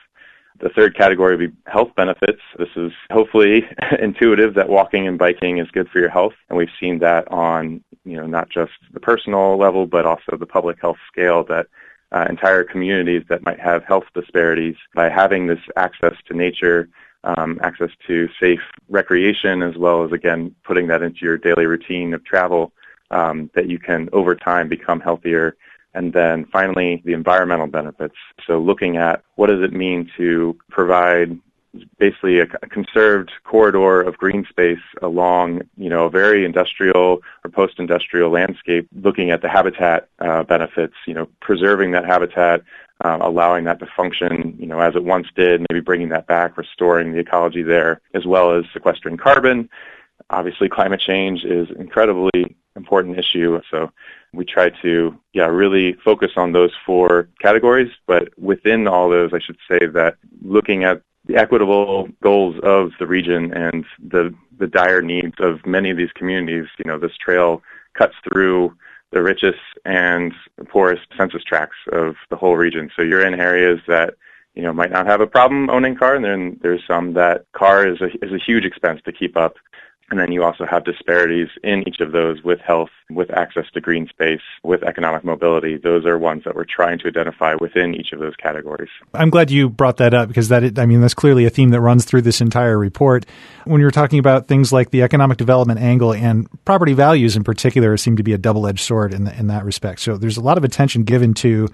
The 0.59 0.69
third 0.69 0.95
category 0.95 1.35
would 1.35 1.51
be 1.51 1.57
health 1.69 1.89
benefits. 1.95 2.41
This 2.57 2.69
is 2.75 2.91
hopefully 3.11 3.67
intuitive 3.99 4.53
that 4.53 4.69
walking 4.69 5.07
and 5.07 5.17
biking 5.17 5.57
is 5.57 5.69
good 5.71 5.89
for 5.89 5.99
your 5.99 6.09
health, 6.09 6.33
and 6.49 6.57
we've 6.57 6.69
seen 6.79 6.99
that 6.99 7.29
on, 7.31 7.83
you 8.05 8.17
know, 8.17 8.27
not 8.27 8.49
just 8.49 8.71
the 8.93 8.99
personal 8.99 9.57
level, 9.57 9.87
but 9.87 10.05
also 10.05 10.37
the 10.37 10.45
public 10.45 10.79
health 10.79 10.97
scale 11.11 11.43
that 11.45 11.67
uh, 12.11 12.25
entire 12.29 12.63
communities 12.63 13.23
that 13.29 13.43
might 13.43 13.59
have 13.59 13.83
health 13.83 14.05
disparities 14.13 14.75
by 14.93 15.09
having 15.09 15.47
this 15.47 15.59
access 15.75 16.13
to 16.27 16.35
nature 16.35 16.87
um, 17.23 17.59
access 17.63 17.89
to 18.07 18.27
safe 18.39 18.59
recreation, 18.89 19.63
as 19.63 19.75
well 19.77 20.03
as, 20.03 20.11
again, 20.11 20.53
putting 20.63 20.87
that 20.87 21.01
into 21.01 21.19
your 21.21 21.37
daily 21.37 21.65
routine 21.65 22.13
of 22.13 22.23
travel, 22.25 22.73
um, 23.11 23.49
that 23.55 23.69
you 23.69 23.79
can, 23.79 24.09
over 24.11 24.35
time, 24.35 24.67
become 24.67 24.99
healthier. 24.99 25.55
And 25.93 26.13
then 26.13 26.45
finally, 26.45 27.01
the 27.05 27.13
environmental 27.13 27.67
benefits. 27.67 28.15
So 28.47 28.59
looking 28.59 28.97
at 28.97 29.23
what 29.35 29.47
does 29.47 29.61
it 29.61 29.73
mean 29.73 30.09
to 30.17 30.57
provide 30.69 31.39
basically 31.97 32.39
a, 32.39 32.45
conserved 32.45 33.31
corridor 33.43 34.01
of 34.01 34.17
green 34.17 34.45
space 34.49 34.83
along, 35.01 35.61
you 35.77 35.89
know, 35.89 36.05
a 36.05 36.09
very 36.09 36.45
industrial 36.45 37.21
or 37.43 37.51
post-industrial 37.51 38.29
landscape, 38.29 38.87
looking 39.01 39.31
at 39.31 39.41
the 39.41 39.49
habitat 39.49 40.07
uh, 40.19 40.43
benefits, 40.43 40.93
you 41.07 41.13
know, 41.13 41.27
preserving 41.41 41.91
that 41.91 42.05
habitat, 42.05 42.61
uh, 43.03 43.17
allowing 43.21 43.63
that 43.65 43.79
to 43.79 43.87
function, 43.97 44.55
you 44.59 44.67
know, 44.67 44.79
as 44.79 44.95
it 44.95 45.03
once 45.03 45.27
did, 45.35 45.65
maybe 45.69 45.79
bringing 45.79 46.09
that 46.09 46.27
back, 46.27 46.57
restoring 46.57 47.11
the 47.11 47.19
ecology 47.19 47.63
there, 47.63 48.01
as 48.13 48.25
well 48.25 48.51
as 48.51 48.65
sequestering 48.71 49.17
carbon. 49.17 49.69
Obviously, 50.29 50.69
climate 50.69 50.99
change 50.99 51.43
is 51.43 51.69
incredibly 51.77 52.55
important 52.75 53.17
issue, 53.17 53.61
so 53.69 53.91
we 54.33 54.45
try 54.45 54.69
to, 54.81 55.17
yeah, 55.33 55.45
really 55.45 55.93
focus 55.93 56.31
on 56.35 56.51
those 56.51 56.71
four 56.85 57.29
categories. 57.41 57.91
But 58.07 58.37
within 58.37 58.87
all 58.87 59.09
those, 59.09 59.31
I 59.33 59.39
should 59.39 59.57
say 59.69 59.85
that 59.85 60.15
looking 60.41 60.83
at 60.83 61.01
the 61.25 61.37
equitable 61.37 62.09
goals 62.21 62.59
of 62.63 62.91
the 62.99 63.07
region 63.07 63.53
and 63.53 63.85
the 63.99 64.33
the 64.59 64.67
dire 64.67 65.01
needs 65.01 65.35
of 65.39 65.65
many 65.65 65.89
of 65.89 65.97
these 65.97 66.11
communities, 66.13 66.67
you 66.77 66.85
know, 66.85 66.99
this 66.99 67.17
trail 67.17 67.61
cuts 67.93 68.15
through 68.23 68.75
the 69.11 69.21
richest 69.21 69.59
and 69.85 70.33
poorest 70.67 71.03
census 71.17 71.43
tracts 71.43 71.77
of 71.91 72.15
the 72.29 72.35
whole 72.35 72.55
region. 72.55 72.89
So 72.95 73.03
you're 73.03 73.25
in 73.25 73.39
areas 73.39 73.79
that 73.87 74.15
you 74.55 74.63
know 74.63 74.73
might 74.73 74.91
not 74.91 75.07
have 75.07 75.21
a 75.21 75.27
problem 75.27 75.69
owning 75.69 75.95
car, 75.95 76.15
and 76.15 76.25
then 76.25 76.59
there's 76.61 76.81
some 76.87 77.13
that 77.13 77.45
car 77.53 77.87
is 77.87 78.01
a 78.01 78.07
is 78.23 78.33
a 78.33 78.43
huge 78.43 78.65
expense 78.65 79.01
to 79.05 79.11
keep 79.11 79.37
up. 79.37 79.55
And 80.13 80.19
then 80.19 80.31
you 80.31 80.43
also 80.43 80.67
have 80.69 80.83
disparities 80.83 81.47
in 81.63 81.83
each 81.87 81.99
of 81.99 82.11
those 82.11 82.43
with 82.43 82.59
health, 82.59 82.91
with 83.09 83.31
access 83.31 83.65
to 83.73 83.81
green 83.81 84.07
space, 84.07 84.43
with 84.61 84.83
economic 84.83 85.23
mobility. 85.23 85.75
Those 85.75 86.05
are 86.05 86.19
ones 86.19 86.43
that 86.45 86.53
we're 86.53 86.65
trying 86.65 86.99
to 86.99 87.07
identify 87.07 87.55
within 87.55 87.95
each 87.95 88.11
of 88.11 88.19
those 88.19 88.35
categories. 88.35 88.91
I'm 89.15 89.31
glad 89.31 89.49
you 89.49 89.71
brought 89.71 89.97
that 89.97 90.13
up 90.13 90.27
because 90.27 90.49
that, 90.49 90.77
I 90.77 90.85
mean, 90.85 91.01
that's 91.01 91.15
clearly 91.15 91.45
a 91.45 91.49
theme 91.49 91.71
that 91.71 91.81
runs 91.81 92.05
through 92.05 92.21
this 92.21 92.41
entire 92.41 92.77
report. 92.77 93.25
When 93.65 93.81
you're 93.81 93.89
talking 93.89 94.19
about 94.19 94.47
things 94.47 94.71
like 94.71 94.91
the 94.91 95.01
economic 95.01 95.39
development 95.39 95.79
angle 95.79 96.13
and 96.13 96.47
property 96.63 96.93
values 96.93 97.35
in 97.35 97.43
particular 97.43 97.97
seem 97.97 98.15
to 98.17 98.23
be 98.23 98.33
a 98.33 98.37
double-edged 98.37 98.81
sword 98.81 99.15
in, 99.15 99.23
the, 99.23 99.35
in 99.35 99.47
that 99.47 99.65
respect. 99.65 100.01
So 100.01 100.15
there's 100.15 100.37
a 100.37 100.41
lot 100.41 100.59
of 100.59 100.63
attention 100.63 101.05
given 101.05 101.33
to 101.35 101.69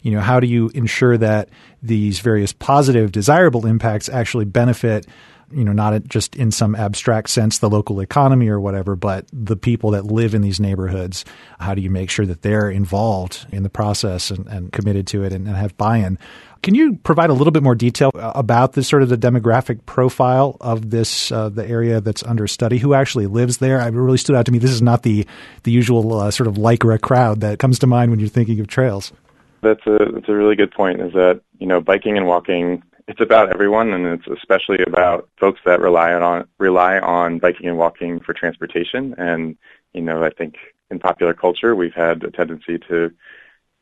you 0.00 0.10
know 0.10 0.20
how 0.20 0.38
do 0.38 0.46
you 0.46 0.70
ensure 0.74 1.16
that 1.16 1.48
these 1.82 2.20
various 2.20 2.52
positive 2.52 3.10
desirable 3.10 3.66
impacts 3.66 4.08
actually 4.08 4.44
benefit 4.44 5.06
you 5.52 5.64
know, 5.64 5.72
not 5.72 6.04
just 6.04 6.36
in 6.36 6.50
some 6.50 6.74
abstract 6.74 7.30
sense, 7.30 7.58
the 7.58 7.70
local 7.70 8.00
economy 8.00 8.48
or 8.48 8.60
whatever, 8.60 8.96
but 8.96 9.26
the 9.32 9.56
people 9.56 9.90
that 9.92 10.06
live 10.06 10.34
in 10.34 10.42
these 10.42 10.60
neighborhoods. 10.60 11.24
How 11.58 11.74
do 11.74 11.82
you 11.82 11.90
make 11.90 12.10
sure 12.10 12.26
that 12.26 12.42
they're 12.42 12.70
involved 12.70 13.46
in 13.52 13.62
the 13.62 13.70
process 13.70 14.30
and, 14.30 14.46
and 14.46 14.72
committed 14.72 15.06
to 15.08 15.24
it 15.24 15.32
and, 15.32 15.46
and 15.46 15.56
have 15.56 15.76
buy-in? 15.76 16.18
Can 16.64 16.74
you 16.74 16.94
provide 16.94 17.28
a 17.28 17.34
little 17.34 17.50
bit 17.50 17.62
more 17.62 17.74
detail 17.74 18.10
about 18.14 18.72
the 18.72 18.82
sort 18.82 19.02
of 19.02 19.10
the 19.10 19.18
demographic 19.18 19.84
profile 19.84 20.56
of 20.62 20.88
this 20.88 21.30
uh, 21.30 21.50
the 21.50 21.66
area 21.68 22.00
that's 22.00 22.22
under 22.22 22.46
study? 22.46 22.78
Who 22.78 22.94
actually 22.94 23.26
lives 23.26 23.58
there? 23.58 23.86
It 23.86 23.92
really 23.92 24.16
stood 24.16 24.34
out 24.34 24.46
to 24.46 24.52
me. 24.52 24.58
This 24.58 24.70
is 24.70 24.80
not 24.80 25.02
the 25.02 25.26
the 25.64 25.70
usual 25.70 26.14
uh, 26.18 26.30
sort 26.30 26.46
of 26.46 26.54
lycra 26.54 26.98
crowd 26.98 27.42
that 27.42 27.58
comes 27.58 27.78
to 27.80 27.86
mind 27.86 28.10
when 28.10 28.18
you're 28.18 28.30
thinking 28.30 28.60
of 28.60 28.66
trails. 28.66 29.12
That's 29.60 29.86
a 29.86 29.98
that's 30.14 30.28
a 30.28 30.34
really 30.34 30.56
good 30.56 30.70
point. 30.70 31.02
Is 31.02 31.12
that 31.12 31.42
you 31.58 31.66
know 31.66 31.82
biking 31.82 32.16
and 32.16 32.26
walking 32.26 32.82
it's 33.06 33.20
about 33.20 33.50
everyone 33.50 33.92
and 33.92 34.06
it's 34.06 34.26
especially 34.26 34.78
about 34.86 35.28
folks 35.38 35.60
that 35.64 35.80
rely 35.80 36.12
on 36.12 36.48
rely 36.58 36.98
on 36.98 37.38
biking 37.38 37.66
and 37.66 37.78
walking 37.78 38.20
for 38.20 38.32
transportation. 38.32 39.14
And 39.18 39.56
you 39.92 40.00
know 40.00 40.24
I 40.24 40.30
think 40.30 40.56
in 40.90 40.98
popular 40.98 41.34
culture 41.34 41.74
we've 41.74 41.94
had 41.94 42.24
a 42.24 42.30
tendency 42.30 42.78
to 42.88 43.12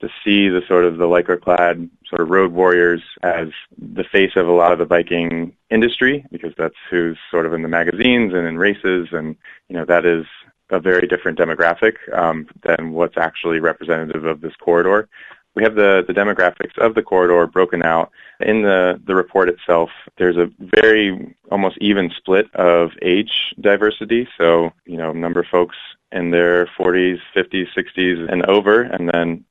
to 0.01 0.09
see 0.25 0.49
the 0.49 0.63
sort 0.67 0.85
of 0.85 0.99
the 0.99 1.05
lycra 1.05 1.41
clad 1.41 1.89
sort 2.09 2.21
of 2.21 2.31
road 2.31 2.53
warriors 2.53 3.03
as 3.23 3.49
the 3.79 4.03
face 4.03 4.33
of 4.35 4.49
a 4.49 4.53
lot 4.53 4.73
of 4.73 4.79
the 4.79 4.85
biking 4.85 5.57
industry 5.71 6.27
because 6.33 6.53
that's 6.59 6.75
who's 6.91 7.17
sort 7.31 7.47
of 7.47 7.55
in 7.55 7.63
the 7.63 7.69
magazines 7.69 8.35
and 8.35 8.47
in 8.47 8.59
races. 8.59 9.09
And 9.13 9.37
you 9.69 9.77
know 9.77 9.85
that 9.85 10.05
is 10.05 10.27
a 10.71 10.81
very 10.81 11.07
different 11.07 11.39
demographic 11.39 11.97
um, 12.13 12.49
than 12.63 12.93
what's 12.93 13.17
actually 13.17 13.61
representative 13.61 14.25
of 14.25 14.41
this 14.41 14.57
corridor 14.57 15.09
we 15.55 15.63
have 15.63 15.75
the, 15.75 16.05
the 16.07 16.15
demographics 16.15 16.77
of 16.79 16.95
the 16.95 17.03
corridor 17.03 17.47
broken 17.47 17.83
out. 17.83 18.11
In 18.41 18.63
the, 18.63 19.01
the 19.07 19.15
report 19.15 19.49
itself, 19.49 19.91
there's 20.17 20.37
a 20.37 20.51
very 20.59 21.37
almost 21.51 21.79
even 21.81 22.11
split 22.17 22.53
of 22.55 22.91
age 23.03 23.55
diversity. 23.61 24.29
So, 24.39 24.73
you 24.87 24.97
know, 24.97 25.13
number 25.13 25.41
of 25.41 25.47
folks 25.47 25.77
in 26.11 26.31
their 26.31 26.67
40s, 26.79 27.21
50s, 27.37 27.69
60s, 27.77 28.33
and 28.33 28.45
over, 28.47 28.83
and 28.83 29.09
then 29.09 29.45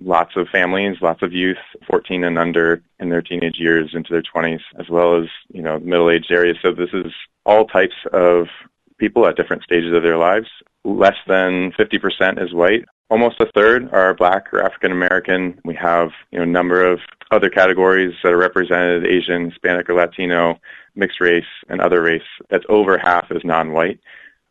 lots 0.00 0.36
of 0.36 0.48
families, 0.48 0.96
lots 1.00 1.22
of 1.22 1.32
youth, 1.32 1.58
14 1.88 2.24
and 2.24 2.38
under 2.38 2.82
in 3.00 3.08
their 3.08 3.22
teenage 3.22 3.58
years 3.58 3.90
into 3.94 4.12
their 4.12 4.22
20s, 4.22 4.60
as 4.78 4.88
well 4.88 5.20
as, 5.20 5.28
you 5.52 5.62
know, 5.62 5.78
middle-aged 5.80 6.30
areas. 6.30 6.56
So 6.62 6.72
this 6.72 6.90
is 6.92 7.12
all 7.44 7.66
types 7.66 7.96
of 8.12 8.46
people 8.98 9.26
at 9.26 9.36
different 9.36 9.62
stages 9.62 9.94
of 9.94 10.02
their 10.02 10.18
lives. 10.18 10.48
Less 10.84 11.16
than 11.26 11.72
50% 11.72 12.42
is 12.42 12.52
white 12.52 12.84
almost 13.10 13.40
a 13.40 13.50
third 13.54 13.88
are 13.92 14.14
black 14.14 14.52
or 14.52 14.62
African 14.62 14.92
American. 14.92 15.60
We 15.64 15.74
have 15.74 16.10
you 16.30 16.38
know 16.38 16.44
a 16.44 16.46
number 16.46 16.84
of 16.84 17.00
other 17.30 17.50
categories 17.50 18.14
that 18.22 18.32
are 18.32 18.38
represented: 18.38 19.06
Asian, 19.06 19.50
Hispanic 19.50 19.88
or 19.88 19.94
Latino, 19.94 20.58
mixed 20.94 21.20
race, 21.20 21.44
and 21.68 21.80
other 21.80 22.02
race. 22.02 22.22
That's 22.50 22.64
over 22.68 22.98
half 22.98 23.30
is 23.30 23.42
non-white. 23.44 24.00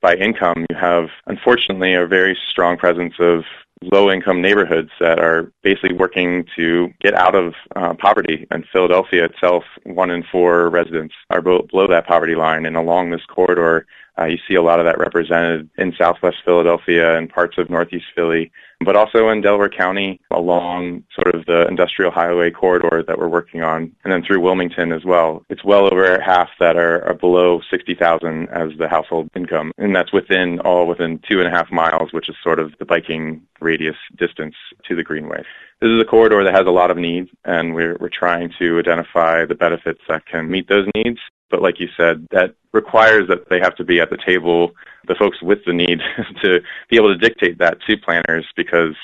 By 0.01 0.15
income, 0.15 0.65
you 0.69 0.75
have 0.75 1.09
unfortunately 1.25 1.93
a 1.93 2.05
very 2.05 2.37
strong 2.49 2.77
presence 2.77 3.15
of 3.19 3.43
low 3.81 4.11
income 4.11 4.41
neighborhoods 4.41 4.89
that 4.99 5.19
are 5.19 5.51
basically 5.61 5.93
working 5.93 6.45
to 6.55 6.89
get 6.99 7.13
out 7.13 7.35
of 7.35 7.53
uh, 7.75 7.93
poverty. 7.93 8.47
And 8.49 8.65
Philadelphia 8.71 9.25
itself, 9.25 9.63
one 9.83 10.09
in 10.09 10.23
four 10.31 10.69
residents 10.69 11.13
are 11.29 11.41
below 11.41 11.87
that 11.87 12.07
poverty 12.07 12.35
line. 12.35 12.65
And 12.65 12.75
along 12.75 13.09
this 13.09 13.25
corridor, 13.27 13.85
uh, 14.19 14.25
you 14.25 14.37
see 14.47 14.55
a 14.55 14.61
lot 14.61 14.79
of 14.79 14.85
that 14.85 14.97
represented 14.97 15.69
in 15.77 15.93
southwest 15.97 16.37
Philadelphia 16.43 17.17
and 17.17 17.29
parts 17.29 17.57
of 17.57 17.69
northeast 17.69 18.05
Philly, 18.15 18.51
but 18.83 18.95
also 18.95 19.29
in 19.29 19.41
Delaware 19.41 19.69
County 19.69 20.19
along 20.31 21.03
sort 21.13 21.35
of 21.35 21.45
the 21.45 21.67
industrial 21.67 22.11
highway 22.11 22.49
corridor 22.51 23.03
that 23.07 23.17
we're 23.17 23.27
working 23.27 23.61
on, 23.61 23.91
and 24.03 24.13
then 24.13 24.23
through 24.23 24.41
Wilmington 24.41 24.91
as 24.91 25.03
well. 25.05 25.43
It's 25.49 25.63
well 25.63 25.85
over 25.91 26.19
half 26.21 26.49
that 26.59 26.77
are, 26.77 27.03
are 27.05 27.13
below 27.13 27.61
60,000 27.69 28.49
as 28.49 28.71
the 28.77 28.87
household 28.87 29.29
income, 29.35 29.71
and 29.77 29.95
that's 29.95 30.13
within 30.13 30.59
all 30.61 30.87
within 30.87 31.19
two 31.29 31.39
and 31.39 31.47
a 31.47 31.51
half 31.55 31.71
miles, 31.71 32.13
which 32.13 32.29
is 32.29 32.35
sort 32.43 32.59
of 32.59 32.73
the 32.79 32.85
biking 32.85 33.41
radius 33.59 33.97
distance 34.17 34.55
to 34.87 34.95
the 34.95 35.03
Greenway. 35.03 35.43
This 35.79 35.89
is 35.89 36.01
a 36.01 36.05
corridor 36.05 36.43
that 36.43 36.55
has 36.55 36.65
a 36.65 36.71
lot 36.71 36.89
of 36.89 36.97
needs, 36.97 37.29
and 37.45 37.75
we're, 37.75 37.97
we're 37.99 38.09
trying 38.09 38.51
to 38.57 38.79
identify 38.79 39.45
the 39.45 39.53
benefits 39.53 40.01
that 40.07 40.25
can 40.25 40.49
meet 40.49 40.67
those 40.67 40.87
needs 40.95 41.19
but 41.49 41.61
like 41.61 41.79
you 41.79 41.87
said, 41.95 42.27
that 42.31 42.55
requires 42.73 43.27
that 43.27 43.49
they 43.49 43.59
have 43.59 43.75
to 43.75 43.83
be 43.83 43.99
at 43.99 44.09
the 44.09 44.17
table, 44.17 44.71
the 45.07 45.15
folks 45.15 45.41
with 45.41 45.59
the 45.65 45.73
need 45.73 45.99
to 46.43 46.59
be 46.89 46.97
able 46.97 47.09
to 47.09 47.17
dictate 47.17 47.57
that 47.59 47.77
to 47.87 47.97
planners 47.97 48.45
because, 48.55 48.95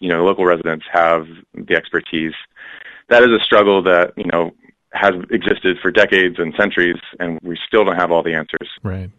you 0.00 0.08
know, 0.08 0.24
local 0.24 0.44
residents 0.44 0.86
have 0.92 1.26
the 1.54 1.74
expertise. 1.74 2.34
That 3.08 3.22
is 3.22 3.30
a 3.30 3.42
struggle 3.44 3.82
that, 3.84 4.12
you 4.16 4.26
know, 4.32 4.52
has 4.92 5.14
existed 5.30 5.78
for 5.80 5.90
decades 5.90 6.36
and 6.38 6.52
centuries, 6.58 6.96
and 7.20 7.38
we 7.42 7.56
still 7.66 7.84
don't 7.84 7.96
have 7.96 8.10
all 8.10 8.22
the 8.22 8.34
answers. 8.34 8.68
Right. 8.82 9.10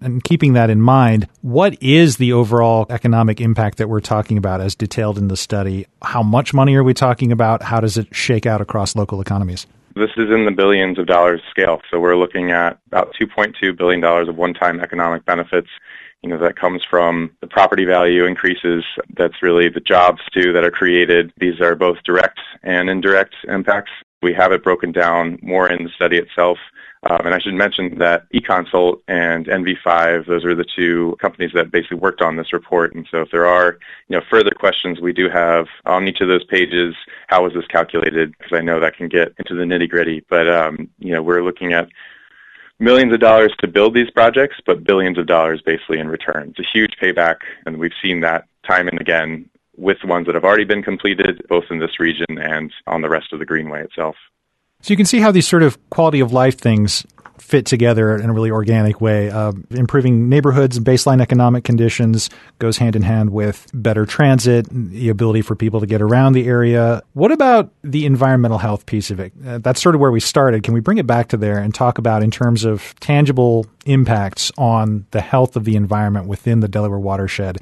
And 0.00 0.22
keeping 0.22 0.52
that 0.52 0.68
in 0.68 0.82
mind, 0.82 1.26
what 1.40 1.82
is 1.82 2.18
the 2.18 2.34
overall 2.34 2.86
economic 2.90 3.40
impact 3.40 3.78
that 3.78 3.88
we're 3.88 4.00
talking 4.00 4.36
about 4.36 4.60
as 4.60 4.74
detailed 4.74 5.16
in 5.16 5.28
the 5.28 5.36
study? 5.36 5.86
How 6.02 6.22
much 6.22 6.52
money 6.52 6.74
are 6.74 6.84
we 6.84 6.92
talking 6.92 7.32
about? 7.32 7.62
How 7.62 7.80
does 7.80 7.96
it 7.96 8.14
shake 8.14 8.44
out 8.44 8.60
across 8.60 8.94
local 8.94 9.22
economies? 9.22 9.66
This 9.96 10.10
is 10.18 10.30
in 10.30 10.44
the 10.44 10.50
billions 10.50 10.98
of 10.98 11.06
dollars 11.06 11.40
scale. 11.48 11.80
So 11.90 11.98
we're 11.98 12.18
looking 12.18 12.50
at 12.50 12.78
about 12.88 13.14
$2.2 13.18 13.74
billion 13.78 14.04
of 14.04 14.36
one-time 14.36 14.78
economic 14.80 15.24
benefits. 15.24 15.68
You 16.22 16.28
know, 16.28 16.38
that 16.38 16.60
comes 16.60 16.82
from 16.88 17.34
the 17.40 17.46
property 17.46 17.86
value 17.86 18.26
increases. 18.26 18.84
That's 19.16 19.42
really 19.42 19.70
the 19.70 19.80
jobs 19.80 20.20
too 20.34 20.52
that 20.52 20.64
are 20.64 20.70
created. 20.70 21.32
These 21.38 21.62
are 21.62 21.74
both 21.74 21.96
direct 22.04 22.38
and 22.62 22.90
indirect 22.90 23.36
impacts. 23.48 23.90
We 24.22 24.32
have 24.34 24.52
it 24.52 24.64
broken 24.64 24.92
down 24.92 25.38
more 25.42 25.70
in 25.70 25.84
the 25.84 25.90
study 25.90 26.16
itself. 26.16 26.58
Um, 27.08 27.26
and 27.26 27.34
I 27.34 27.38
should 27.38 27.54
mention 27.54 27.98
that 27.98 28.28
eConsult 28.32 29.00
and 29.06 29.46
NV5, 29.46 30.26
those 30.26 30.44
are 30.44 30.54
the 30.54 30.64
two 30.64 31.16
companies 31.20 31.52
that 31.54 31.70
basically 31.70 31.98
worked 31.98 32.22
on 32.22 32.36
this 32.36 32.52
report. 32.52 32.94
And 32.94 33.06
so 33.10 33.20
if 33.20 33.30
there 33.30 33.46
are, 33.46 33.78
you 34.08 34.16
know, 34.16 34.24
further 34.28 34.50
questions 34.50 35.00
we 35.00 35.12
do 35.12 35.28
have 35.28 35.66
on 35.84 36.08
each 36.08 36.20
of 36.20 36.28
those 36.28 36.44
pages, 36.44 36.94
how 37.28 37.44
was 37.44 37.52
this 37.52 37.66
calculated? 37.66 38.32
Because 38.32 38.58
I 38.58 38.62
know 38.62 38.80
that 38.80 38.96
can 38.96 39.08
get 39.08 39.34
into 39.38 39.54
the 39.54 39.64
nitty 39.64 39.88
gritty. 39.88 40.24
But, 40.28 40.48
um, 40.48 40.88
you 40.98 41.12
know, 41.12 41.22
we're 41.22 41.44
looking 41.44 41.74
at 41.74 41.88
millions 42.78 43.12
of 43.12 43.20
dollars 43.20 43.54
to 43.58 43.68
build 43.68 43.94
these 43.94 44.10
projects, 44.10 44.56
but 44.64 44.84
billions 44.84 45.18
of 45.18 45.26
dollars 45.26 45.62
basically 45.62 45.98
in 45.98 46.08
return. 46.08 46.48
It's 46.50 46.66
a 46.66 46.70
huge 46.72 46.96
payback, 47.00 47.36
and 47.66 47.78
we've 47.78 47.92
seen 48.02 48.20
that 48.20 48.46
time 48.66 48.88
and 48.88 49.00
again 49.00 49.48
with 49.76 49.98
ones 50.04 50.26
that 50.26 50.34
have 50.34 50.44
already 50.44 50.64
been 50.64 50.82
completed, 50.82 51.44
both 51.48 51.64
in 51.70 51.78
this 51.78 52.00
region 52.00 52.38
and 52.38 52.72
on 52.86 53.02
the 53.02 53.08
rest 53.08 53.32
of 53.32 53.38
the 53.38 53.46
Greenway 53.46 53.82
itself. 53.82 54.16
So 54.82 54.92
you 54.92 54.96
can 54.96 55.06
see 55.06 55.20
how 55.20 55.32
these 55.32 55.48
sort 55.48 55.62
of 55.62 55.78
quality 55.90 56.20
of 56.20 56.32
life 56.32 56.58
things 56.58 57.06
fit 57.38 57.66
together 57.66 58.16
in 58.16 58.28
a 58.28 58.32
really 58.32 58.50
organic 58.50 59.00
way. 59.00 59.30
Uh, 59.30 59.52
improving 59.70 60.28
neighborhoods 60.28 60.76
and 60.76 60.86
baseline 60.86 61.20
economic 61.20 61.64
conditions 61.64 62.30
goes 62.58 62.78
hand 62.78 62.96
in 62.96 63.02
hand 63.02 63.30
with 63.30 63.66
better 63.74 64.06
transit, 64.06 64.66
the 64.70 65.08
ability 65.08 65.42
for 65.42 65.54
people 65.54 65.80
to 65.80 65.86
get 65.86 66.02
around 66.02 66.32
the 66.32 66.46
area. 66.46 67.02
What 67.12 67.32
about 67.32 67.70
the 67.82 68.06
environmental 68.06 68.58
health 68.58 68.86
piece 68.86 69.10
of 69.10 69.20
it? 69.20 69.32
Uh, 69.46 69.58
that's 69.58 69.80
sort 69.80 69.94
of 69.94 70.00
where 70.00 70.10
we 70.10 70.20
started. 70.20 70.62
Can 70.62 70.74
we 70.74 70.80
bring 70.80 70.98
it 70.98 71.06
back 71.06 71.28
to 71.28 71.36
there 71.36 71.58
and 71.58 71.74
talk 71.74 71.98
about 71.98 72.22
in 72.22 72.30
terms 72.30 72.64
of 72.64 72.94
tangible 73.00 73.66
impacts 73.84 74.50
on 74.58 75.06
the 75.12 75.20
health 75.20 75.56
of 75.56 75.64
the 75.64 75.76
environment 75.76 76.26
within 76.26 76.60
the 76.60 76.68
Delaware 76.68 76.98
watershed? 76.98 77.58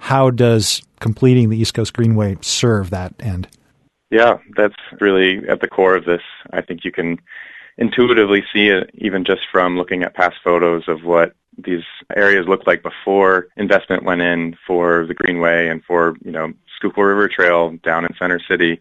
How 0.00 0.30
does 0.30 0.82
completing 0.98 1.50
the 1.50 1.58
East 1.58 1.74
Coast 1.74 1.92
Greenway 1.92 2.38
serve 2.40 2.90
that 2.90 3.14
end? 3.20 3.48
Yeah, 4.10 4.38
that's 4.56 4.74
really 5.00 5.48
at 5.48 5.60
the 5.60 5.68
core 5.68 5.94
of 5.94 6.04
this. 6.04 6.22
I 6.52 6.62
think 6.62 6.84
you 6.84 6.90
can 6.90 7.20
intuitively 7.78 8.42
see 8.52 8.68
it 8.68 8.90
even 8.94 9.24
just 9.24 9.42
from 9.50 9.76
looking 9.76 10.02
at 10.02 10.14
past 10.14 10.36
photos 10.42 10.84
of 10.88 11.04
what 11.04 11.34
these 11.56 11.84
areas 12.16 12.46
looked 12.48 12.66
like 12.66 12.82
before 12.82 13.48
investment 13.56 14.04
went 14.04 14.20
in 14.20 14.56
for 14.66 15.06
the 15.06 15.14
Greenway 15.14 15.68
and 15.68 15.82
for, 15.84 16.16
you 16.24 16.32
know, 16.32 16.52
Schuylkill 16.76 17.04
River 17.04 17.28
Trail 17.28 17.76
down 17.82 18.04
in 18.04 18.14
Center 18.18 18.40
City. 18.48 18.80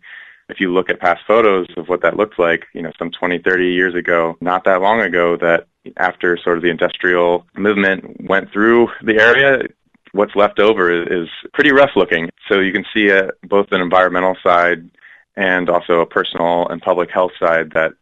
If 0.49 0.59
you 0.59 0.73
look 0.73 0.89
at 0.89 0.99
past 0.99 1.21
photos 1.27 1.67
of 1.77 1.89
what 1.89 2.01
that 2.01 2.17
looked 2.17 2.39
like, 2.39 2.65
you 2.73 2.81
know, 2.81 2.91
some 2.97 3.11
20, 3.11 3.39
30 3.39 3.71
years 3.71 3.93
ago, 3.93 4.35
not 4.41 4.63
that 4.63 4.81
long 4.81 4.99
ago, 5.01 5.37
that 5.37 5.67
after 5.97 6.37
sort 6.37 6.57
of 6.57 6.63
the 6.63 6.69
industrial 6.69 7.45
movement 7.55 8.27
went 8.27 8.51
through 8.51 8.87
the 9.03 9.19
area, 9.19 9.67
what's 10.11 10.35
left 10.35 10.59
over 10.59 10.91
is 10.91 11.27
pretty 11.53 11.71
rough 11.71 11.91
looking. 11.95 12.29
So 12.47 12.59
you 12.59 12.71
can 12.71 12.85
see 12.93 13.11
both 13.43 13.71
an 13.71 13.81
environmental 13.81 14.35
side 14.43 14.89
and 15.35 15.69
also 15.69 16.01
a 16.01 16.05
personal 16.05 16.67
and 16.67 16.81
public 16.81 17.09
health 17.11 17.31
side 17.39 17.71
that 17.71 17.93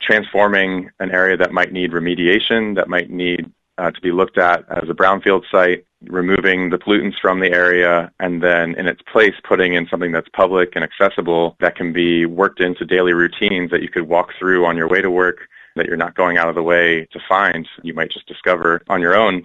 transforming 0.00 0.90
an 1.00 1.10
area 1.10 1.36
that 1.36 1.52
might 1.52 1.72
need 1.72 1.92
remediation, 1.92 2.74
that 2.76 2.88
might 2.88 3.10
need 3.10 3.50
uh, 3.78 3.90
to 3.90 4.00
be 4.00 4.10
looked 4.10 4.38
at 4.38 4.64
as 4.70 4.88
a 4.88 4.94
brownfield 4.94 5.42
site, 5.50 5.84
removing 6.08 6.70
the 6.70 6.78
pollutants 6.78 7.18
from 7.20 7.40
the 7.40 7.52
area, 7.52 8.10
and 8.20 8.42
then 8.42 8.74
in 8.74 8.86
its 8.86 9.02
place 9.02 9.34
putting 9.44 9.74
in 9.74 9.86
something 9.88 10.12
that's 10.12 10.28
public 10.30 10.72
and 10.74 10.84
accessible 10.84 11.56
that 11.60 11.76
can 11.76 11.92
be 11.92 12.26
worked 12.26 12.60
into 12.60 12.84
daily 12.84 13.12
routines 13.12 13.70
that 13.70 13.82
you 13.82 13.88
could 13.88 14.08
walk 14.08 14.30
through 14.38 14.64
on 14.64 14.76
your 14.76 14.88
way 14.88 15.00
to 15.02 15.10
work, 15.10 15.48
that 15.76 15.86
you're 15.86 15.96
not 15.96 16.14
going 16.14 16.38
out 16.38 16.48
of 16.48 16.54
the 16.54 16.62
way 16.62 17.06
to 17.12 17.20
find, 17.28 17.68
you 17.82 17.92
might 17.92 18.10
just 18.10 18.26
discover 18.26 18.82
on 18.88 19.00
your 19.00 19.14
own 19.14 19.44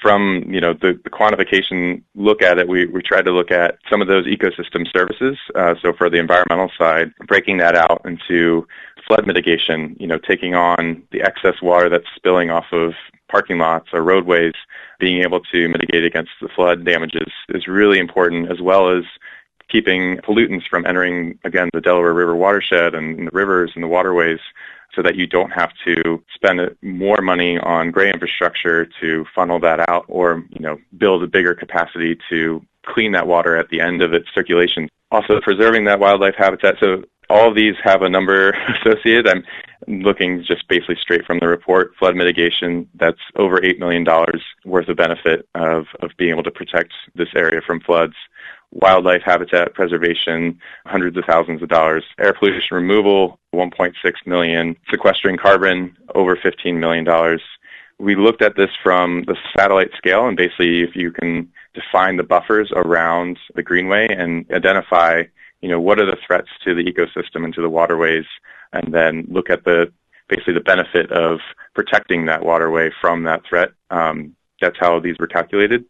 from 0.00 0.44
you 0.48 0.60
know 0.60 0.72
the, 0.72 0.98
the 1.04 1.10
quantification 1.10 2.02
look 2.14 2.42
at 2.42 2.58
it, 2.58 2.68
we, 2.68 2.86
we 2.86 3.02
tried 3.02 3.24
to 3.24 3.32
look 3.32 3.50
at 3.50 3.78
some 3.90 4.02
of 4.02 4.08
those 4.08 4.26
ecosystem 4.26 4.86
services. 4.92 5.36
Uh, 5.54 5.74
so 5.82 5.92
for 5.92 6.10
the 6.10 6.18
environmental 6.18 6.70
side, 6.78 7.12
breaking 7.26 7.58
that 7.58 7.76
out 7.76 8.02
into 8.04 8.66
flood 9.06 9.26
mitigation, 9.26 9.96
you 9.98 10.06
know, 10.06 10.18
taking 10.18 10.54
on 10.54 11.02
the 11.12 11.22
excess 11.22 11.62
water 11.62 11.88
that's 11.88 12.06
spilling 12.14 12.50
off 12.50 12.66
of 12.72 12.92
parking 13.28 13.58
lots 13.58 13.88
or 13.92 14.02
roadways, 14.02 14.54
being 14.98 15.22
able 15.22 15.40
to 15.40 15.68
mitigate 15.68 16.04
against 16.04 16.30
the 16.40 16.48
flood 16.48 16.84
damages 16.84 17.30
is 17.50 17.66
really 17.66 17.98
important, 17.98 18.50
as 18.50 18.60
well 18.60 18.90
as 18.96 19.04
keeping 19.68 20.16
pollutants 20.18 20.66
from 20.68 20.86
entering 20.86 21.38
again 21.44 21.70
the 21.72 21.80
Delaware 21.80 22.14
River 22.14 22.34
watershed 22.36 22.94
and 22.94 23.26
the 23.26 23.30
rivers 23.32 23.72
and 23.74 23.84
the 23.84 23.88
waterways 23.88 24.40
so 24.94 25.02
that 25.02 25.16
you 25.16 25.26
don't 25.26 25.50
have 25.50 25.70
to 25.84 26.22
spend 26.34 26.60
more 26.82 27.20
money 27.20 27.58
on 27.58 27.90
gray 27.90 28.10
infrastructure 28.10 28.88
to 29.00 29.24
funnel 29.34 29.60
that 29.60 29.88
out 29.88 30.04
or, 30.08 30.44
you 30.50 30.60
know, 30.60 30.78
build 30.96 31.22
a 31.22 31.26
bigger 31.26 31.54
capacity 31.54 32.18
to 32.30 32.64
clean 32.86 33.12
that 33.12 33.26
water 33.26 33.56
at 33.56 33.68
the 33.68 33.80
end 33.80 34.02
of 34.02 34.12
its 34.12 34.26
circulation. 34.34 34.88
Also 35.10 35.40
preserving 35.40 35.84
that 35.84 36.00
wildlife 36.00 36.34
habitat. 36.36 36.76
So 36.80 37.04
all 37.28 37.48
of 37.48 37.54
these 37.54 37.74
have 37.82 38.02
a 38.02 38.08
number 38.08 38.50
associated. 38.80 39.28
I'm 39.28 39.44
looking 39.86 40.42
just 40.42 40.66
basically 40.68 40.96
straight 41.00 41.26
from 41.26 41.38
the 41.38 41.48
report. 41.48 41.94
Flood 41.98 42.16
mitigation, 42.16 42.88
that's 42.94 43.20
over 43.36 43.58
$8 43.58 43.78
million 43.78 44.06
worth 44.64 44.88
of 44.88 44.96
benefit 44.96 45.46
of, 45.54 45.86
of 46.00 46.10
being 46.16 46.30
able 46.30 46.42
to 46.44 46.50
protect 46.50 46.92
this 47.14 47.28
area 47.36 47.60
from 47.60 47.80
floods 47.80 48.14
wildlife 48.72 49.22
habitat 49.24 49.74
preservation, 49.74 50.58
hundreds 50.86 51.16
of 51.16 51.24
thousands 51.26 51.62
of 51.62 51.68
dollars, 51.68 52.04
air 52.18 52.34
pollution 52.34 52.76
removal, 52.76 53.38
1.6 53.54 53.92
million, 54.26 54.76
sequestering 54.90 55.36
carbon, 55.36 55.96
over 56.14 56.36
15 56.36 56.78
million 56.78 57.04
dollars. 57.04 57.42
We 57.98 58.14
looked 58.14 58.42
at 58.42 58.56
this 58.56 58.70
from 58.82 59.24
the 59.26 59.36
satellite 59.56 59.90
scale, 59.96 60.28
and 60.28 60.36
basically, 60.36 60.82
if 60.82 60.94
you 60.94 61.10
can 61.10 61.50
define 61.74 62.16
the 62.16 62.22
buffers 62.22 62.70
around 62.74 63.38
the 63.54 63.62
greenway 63.62 64.06
and 64.08 64.46
identify, 64.52 65.22
you 65.60 65.68
know, 65.68 65.80
what 65.80 65.98
are 65.98 66.06
the 66.06 66.16
threats 66.24 66.48
to 66.64 66.74
the 66.74 66.84
ecosystem 66.84 67.44
and 67.44 67.54
to 67.54 67.62
the 67.62 67.68
waterways, 67.68 68.26
and 68.72 68.94
then 68.94 69.26
look 69.28 69.50
at 69.50 69.64
the 69.64 69.92
basically 70.28 70.54
the 70.54 70.60
benefit 70.60 71.10
of 71.10 71.40
protecting 71.74 72.26
that 72.26 72.44
waterway 72.44 72.90
from 73.00 73.24
that 73.24 73.40
threat. 73.48 73.70
Um, 73.90 74.36
that's 74.60 74.76
how 74.78 75.00
these 75.00 75.16
were 75.18 75.26
calculated. 75.26 75.84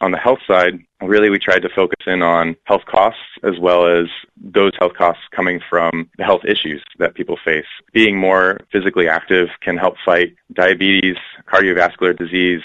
On 0.00 0.10
the 0.10 0.18
health 0.18 0.40
side, 0.46 0.80
really 1.00 1.30
we 1.30 1.38
tried 1.38 1.62
to 1.62 1.68
focus 1.74 2.04
in 2.06 2.22
on 2.22 2.56
health 2.64 2.82
costs 2.90 3.20
as 3.44 3.58
well 3.60 3.86
as 3.86 4.06
those 4.36 4.72
health 4.78 4.94
costs 4.98 5.22
coming 5.34 5.60
from 5.70 6.10
the 6.18 6.24
health 6.24 6.42
issues 6.44 6.82
that 6.98 7.14
people 7.14 7.38
face. 7.44 7.66
Being 7.92 8.18
more 8.18 8.58
physically 8.72 9.08
active 9.08 9.48
can 9.62 9.76
help 9.76 9.94
fight 10.04 10.34
diabetes, 10.52 11.16
cardiovascular 11.46 12.16
disease, 12.18 12.62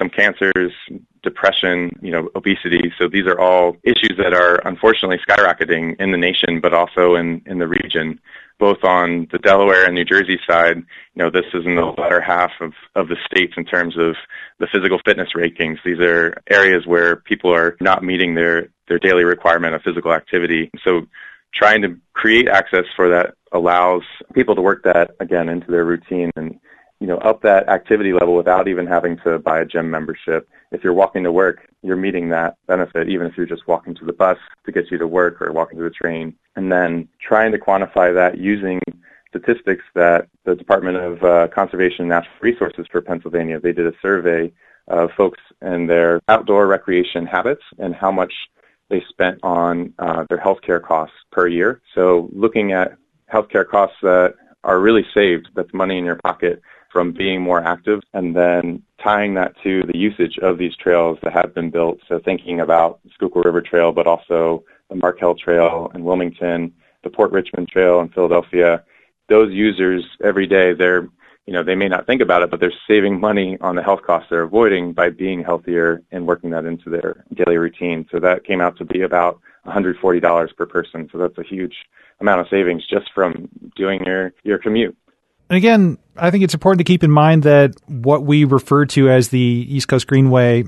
some 0.00 0.10
cancers, 0.10 0.72
depression, 1.22 1.90
you 2.00 2.10
know, 2.10 2.28
obesity. 2.34 2.92
So 2.98 3.06
these 3.06 3.26
are 3.26 3.38
all 3.38 3.76
issues 3.84 4.16
that 4.18 4.32
are 4.32 4.56
unfortunately 4.66 5.18
skyrocketing 5.28 6.00
in 6.00 6.10
the 6.10 6.18
nation, 6.18 6.60
but 6.60 6.74
also 6.74 7.14
in, 7.14 7.42
in 7.46 7.58
the 7.58 7.68
region 7.68 8.18
both 8.60 8.84
on 8.84 9.26
the 9.32 9.38
Delaware 9.38 9.86
and 9.86 9.94
New 9.94 10.04
Jersey 10.04 10.38
side, 10.46 10.76
you 10.76 10.84
know, 11.16 11.30
this 11.30 11.46
is 11.54 11.64
in 11.64 11.76
the 11.76 11.94
latter 11.98 12.20
half 12.20 12.52
of, 12.60 12.74
of 12.94 13.08
the 13.08 13.16
states 13.24 13.54
in 13.56 13.64
terms 13.64 13.96
of 13.98 14.14
the 14.60 14.68
physical 14.70 15.00
fitness 15.04 15.30
rankings. 15.34 15.78
These 15.82 15.98
are 15.98 16.34
areas 16.48 16.86
where 16.86 17.16
people 17.16 17.52
are 17.52 17.76
not 17.80 18.04
meeting 18.04 18.34
their, 18.34 18.68
their 18.86 18.98
daily 18.98 19.24
requirement 19.24 19.74
of 19.74 19.82
physical 19.82 20.12
activity. 20.12 20.70
So 20.84 21.06
trying 21.54 21.80
to 21.82 21.96
create 22.12 22.48
access 22.48 22.84
for 22.94 23.08
that 23.08 23.34
allows 23.50 24.02
people 24.34 24.54
to 24.54 24.62
work 24.62 24.84
that 24.84 25.12
again 25.18 25.48
into 25.48 25.70
their 25.70 25.84
routine 25.84 26.30
and 26.36 26.60
you 27.00 27.06
know, 27.06 27.16
up 27.18 27.40
that 27.42 27.68
activity 27.68 28.12
level 28.12 28.36
without 28.36 28.68
even 28.68 28.86
having 28.86 29.18
to 29.24 29.38
buy 29.38 29.60
a 29.60 29.64
gym 29.64 29.90
membership. 29.90 30.48
If 30.70 30.84
you're 30.84 30.92
walking 30.92 31.24
to 31.24 31.32
work, 31.32 31.66
you're 31.82 31.96
meeting 31.96 32.28
that 32.28 32.56
benefit, 32.66 33.08
even 33.08 33.26
if 33.26 33.36
you're 33.36 33.46
just 33.46 33.66
walking 33.66 33.94
to 33.96 34.04
the 34.04 34.12
bus 34.12 34.38
to 34.66 34.72
get 34.72 34.90
you 34.90 34.98
to 34.98 35.06
work 35.06 35.40
or 35.40 35.50
walking 35.52 35.78
to 35.78 35.84
the 35.84 35.90
train. 35.90 36.34
And 36.56 36.70
then 36.70 37.08
trying 37.20 37.52
to 37.52 37.58
quantify 37.58 38.14
that 38.14 38.38
using 38.38 38.80
statistics 39.28 39.84
that 39.94 40.28
the 40.44 40.54
Department 40.54 40.98
of 40.98 41.24
uh, 41.24 41.48
Conservation 41.48 42.02
and 42.02 42.10
Natural 42.10 42.34
Resources 42.42 42.86
for 42.92 43.00
Pennsylvania, 43.00 43.58
they 43.58 43.72
did 43.72 43.86
a 43.86 43.94
survey 44.02 44.52
of 44.88 45.10
folks 45.16 45.40
and 45.62 45.88
their 45.88 46.20
outdoor 46.28 46.66
recreation 46.66 47.24
habits 47.24 47.62
and 47.78 47.94
how 47.94 48.10
much 48.10 48.32
they 48.90 49.02
spent 49.08 49.38
on 49.42 49.94
uh, 50.00 50.24
their 50.28 50.38
healthcare 50.38 50.82
costs 50.82 51.16
per 51.30 51.46
year. 51.46 51.80
So 51.94 52.28
looking 52.32 52.72
at 52.72 52.96
healthcare 53.32 53.66
costs 53.66 53.96
that 54.02 54.34
are 54.64 54.80
really 54.80 55.06
saved, 55.14 55.48
that's 55.54 55.72
money 55.72 55.96
in 55.96 56.04
your 56.04 56.16
pocket 56.16 56.60
from 56.90 57.12
being 57.12 57.40
more 57.40 57.62
active 57.62 58.00
and 58.12 58.34
then 58.34 58.82
tying 59.02 59.34
that 59.34 59.54
to 59.62 59.84
the 59.84 59.96
usage 59.96 60.38
of 60.42 60.58
these 60.58 60.76
trails 60.76 61.18
that 61.22 61.32
have 61.32 61.54
been 61.54 61.70
built. 61.70 61.98
So 62.08 62.18
thinking 62.18 62.60
about 62.60 63.00
Schuylkill 63.14 63.42
River 63.42 63.62
Trail, 63.62 63.92
but 63.92 64.06
also 64.06 64.64
the 64.88 64.96
Markell 64.96 65.38
Trail 65.38 65.90
in 65.94 66.04
Wilmington, 66.04 66.72
the 67.04 67.10
Port 67.10 67.32
Richmond 67.32 67.68
Trail 67.68 68.00
in 68.00 68.08
Philadelphia. 68.08 68.84
Those 69.28 69.52
users 69.52 70.04
every 70.22 70.46
day, 70.46 70.74
they're 70.74 71.08
you 71.46 71.54
know, 71.56 71.64
they 71.64 71.74
may 71.74 71.88
not 71.88 72.06
think 72.06 72.22
about 72.22 72.44
it, 72.44 72.50
but 72.50 72.60
they're 72.60 72.72
saving 72.86 73.18
money 73.18 73.58
on 73.60 73.74
the 73.74 73.82
health 73.82 74.02
costs 74.02 74.28
they're 74.30 74.42
avoiding 74.42 74.92
by 74.92 75.10
being 75.10 75.42
healthier 75.42 76.00
and 76.12 76.24
working 76.24 76.50
that 76.50 76.64
into 76.64 76.90
their 76.90 77.24
daily 77.34 77.56
routine. 77.56 78.06
So 78.12 78.20
that 78.20 78.44
came 78.44 78.60
out 78.60 78.76
to 78.78 78.84
be 78.84 79.00
about 79.00 79.40
$140 79.66 80.56
per 80.56 80.66
person. 80.66 81.08
So 81.10 81.18
that's 81.18 81.38
a 81.38 81.42
huge 81.42 81.74
amount 82.20 82.40
of 82.40 82.48
savings 82.48 82.86
just 82.86 83.10
from 83.12 83.48
doing 83.74 84.04
your, 84.04 84.32
your 84.44 84.58
commute. 84.58 84.96
And 85.50 85.56
again, 85.56 85.98
I 86.16 86.30
think 86.30 86.44
it's 86.44 86.54
important 86.54 86.78
to 86.78 86.84
keep 86.84 87.02
in 87.02 87.10
mind 87.10 87.42
that 87.42 87.74
what 87.88 88.22
we 88.22 88.44
refer 88.44 88.86
to 88.86 89.10
as 89.10 89.28
the 89.30 89.66
East 89.68 89.88
Coast 89.88 90.06
Greenway 90.06 90.64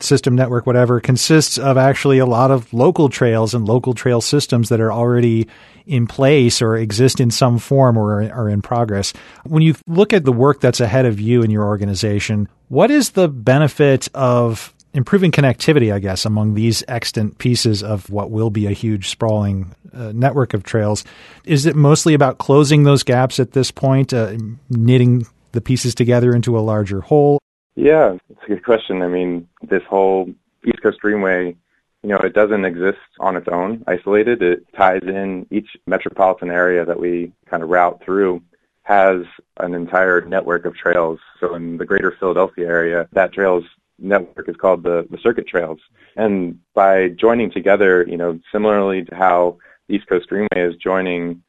system 0.00 0.36
network, 0.36 0.66
whatever, 0.66 1.00
consists 1.00 1.58
of 1.58 1.76
actually 1.76 2.18
a 2.18 2.26
lot 2.26 2.52
of 2.52 2.72
local 2.72 3.08
trails 3.08 3.54
and 3.54 3.66
local 3.66 3.92
trail 3.92 4.20
systems 4.20 4.68
that 4.68 4.80
are 4.80 4.92
already 4.92 5.48
in 5.84 6.06
place 6.06 6.62
or 6.62 6.76
exist 6.76 7.20
in 7.20 7.30
some 7.30 7.58
form 7.58 7.98
or 7.98 8.22
are 8.30 8.48
in 8.48 8.62
progress. 8.62 9.12
When 9.44 9.62
you 9.62 9.74
look 9.88 10.12
at 10.12 10.24
the 10.24 10.32
work 10.32 10.60
that's 10.60 10.80
ahead 10.80 11.06
of 11.06 11.18
you 11.18 11.42
in 11.42 11.50
your 11.50 11.64
organization, 11.64 12.48
what 12.68 12.90
is 12.92 13.10
the 13.10 13.28
benefit 13.28 14.08
of 14.14 14.72
improving 14.92 15.30
connectivity, 15.30 15.92
I 15.92 15.98
guess, 15.98 16.24
among 16.24 16.54
these 16.54 16.82
extant 16.88 17.38
pieces 17.38 17.82
of 17.82 18.08
what 18.10 18.30
will 18.30 18.50
be 18.50 18.66
a 18.66 18.72
huge 18.72 19.08
sprawling 19.08 19.74
uh, 19.92 20.12
network 20.12 20.54
of 20.54 20.62
trails. 20.62 21.04
Is 21.44 21.66
it 21.66 21.76
mostly 21.76 22.14
about 22.14 22.38
closing 22.38 22.84
those 22.84 23.02
gaps 23.02 23.38
at 23.40 23.52
this 23.52 23.70
point, 23.70 24.12
uh, 24.12 24.36
knitting 24.68 25.26
the 25.52 25.60
pieces 25.60 25.94
together 25.94 26.34
into 26.34 26.58
a 26.58 26.60
larger 26.60 27.00
whole? 27.00 27.40
Yeah, 27.76 28.16
it's 28.28 28.40
a 28.44 28.48
good 28.48 28.64
question. 28.64 29.02
I 29.02 29.08
mean, 29.08 29.48
this 29.62 29.82
whole 29.88 30.28
East 30.66 30.82
Coast 30.82 31.00
Greenway, 31.00 31.56
you 32.02 32.08
know, 32.08 32.18
it 32.18 32.34
doesn't 32.34 32.64
exist 32.64 32.98
on 33.20 33.36
its 33.36 33.48
own, 33.48 33.84
isolated. 33.86 34.42
It 34.42 34.66
ties 34.76 35.02
in 35.02 35.46
each 35.50 35.76
metropolitan 35.86 36.50
area 36.50 36.84
that 36.84 37.00
we 37.00 37.32
kind 37.46 37.62
of 37.62 37.68
route 37.68 38.02
through 38.04 38.42
has 38.82 39.22
an 39.58 39.74
entire 39.74 40.20
network 40.22 40.64
of 40.64 40.74
trails. 40.74 41.20
So 41.38 41.54
in 41.54 41.76
the 41.76 41.84
greater 41.84 42.14
Philadelphia 42.18 42.66
area, 42.66 43.08
that 43.12 43.32
trails 43.32 43.64
network 44.00 44.48
is 44.48 44.56
called 44.56 44.82
the, 44.82 45.06
the 45.10 45.18
Circuit 45.18 45.46
Trails. 45.46 45.78
And 46.16 46.58
by 46.74 47.08
joining 47.08 47.50
together, 47.50 48.04
you 48.08 48.16
know, 48.16 48.38
similarly 48.50 49.04
to 49.04 49.14
how 49.14 49.58
East 49.88 50.06
Coast 50.08 50.28
Greenway 50.28 50.48
is 50.56 50.76
joining 50.76 51.42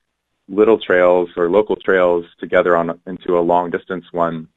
little 0.47 0.77
trails 0.77 1.29
or 1.37 1.49
local 1.49 1.75
trails 1.75 2.25
together 2.39 2.75
on 2.75 2.99
into 3.07 3.37
a 3.37 3.41
long 3.41 3.69
distance 3.69 4.05
one, 4.11 4.47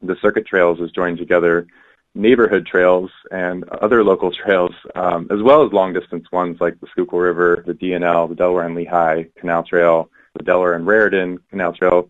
the 0.00 0.16
Circuit 0.22 0.46
Trails 0.46 0.80
is 0.80 0.90
joining 0.92 1.16
together 1.16 1.66
neighborhood 2.14 2.66
trails 2.66 3.10
and 3.30 3.64
other 3.68 4.02
local 4.02 4.32
trails, 4.32 4.72
um, 4.94 5.28
as 5.30 5.42
well 5.42 5.64
as 5.64 5.72
long 5.72 5.92
distance 5.92 6.26
ones 6.32 6.58
like 6.60 6.78
the 6.80 6.86
Schuylkill 6.88 7.18
River, 7.18 7.62
the 7.66 7.74
DNL, 7.74 8.28
the 8.28 8.34
Delaware 8.34 8.66
and 8.66 8.74
Lehigh 8.74 9.24
Canal 9.36 9.62
Trail, 9.62 10.10
the 10.34 10.42
Delaware 10.42 10.74
and 10.74 10.86
Raritan 10.86 11.38
Canal 11.50 11.72
Trail. 11.72 12.08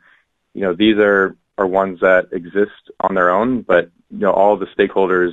You 0.54 0.62
know, 0.62 0.74
these 0.74 0.96
are 0.96 1.37
are 1.59 1.66
ones 1.66 2.01
that 2.01 2.29
exist 2.33 2.90
on 3.01 3.14
their 3.14 3.31
own, 3.31 3.62
but 3.62 3.90
you 4.11 4.18
know 4.18 4.33
all 4.33 4.57
the 4.57 4.66
stakeholders 4.66 5.33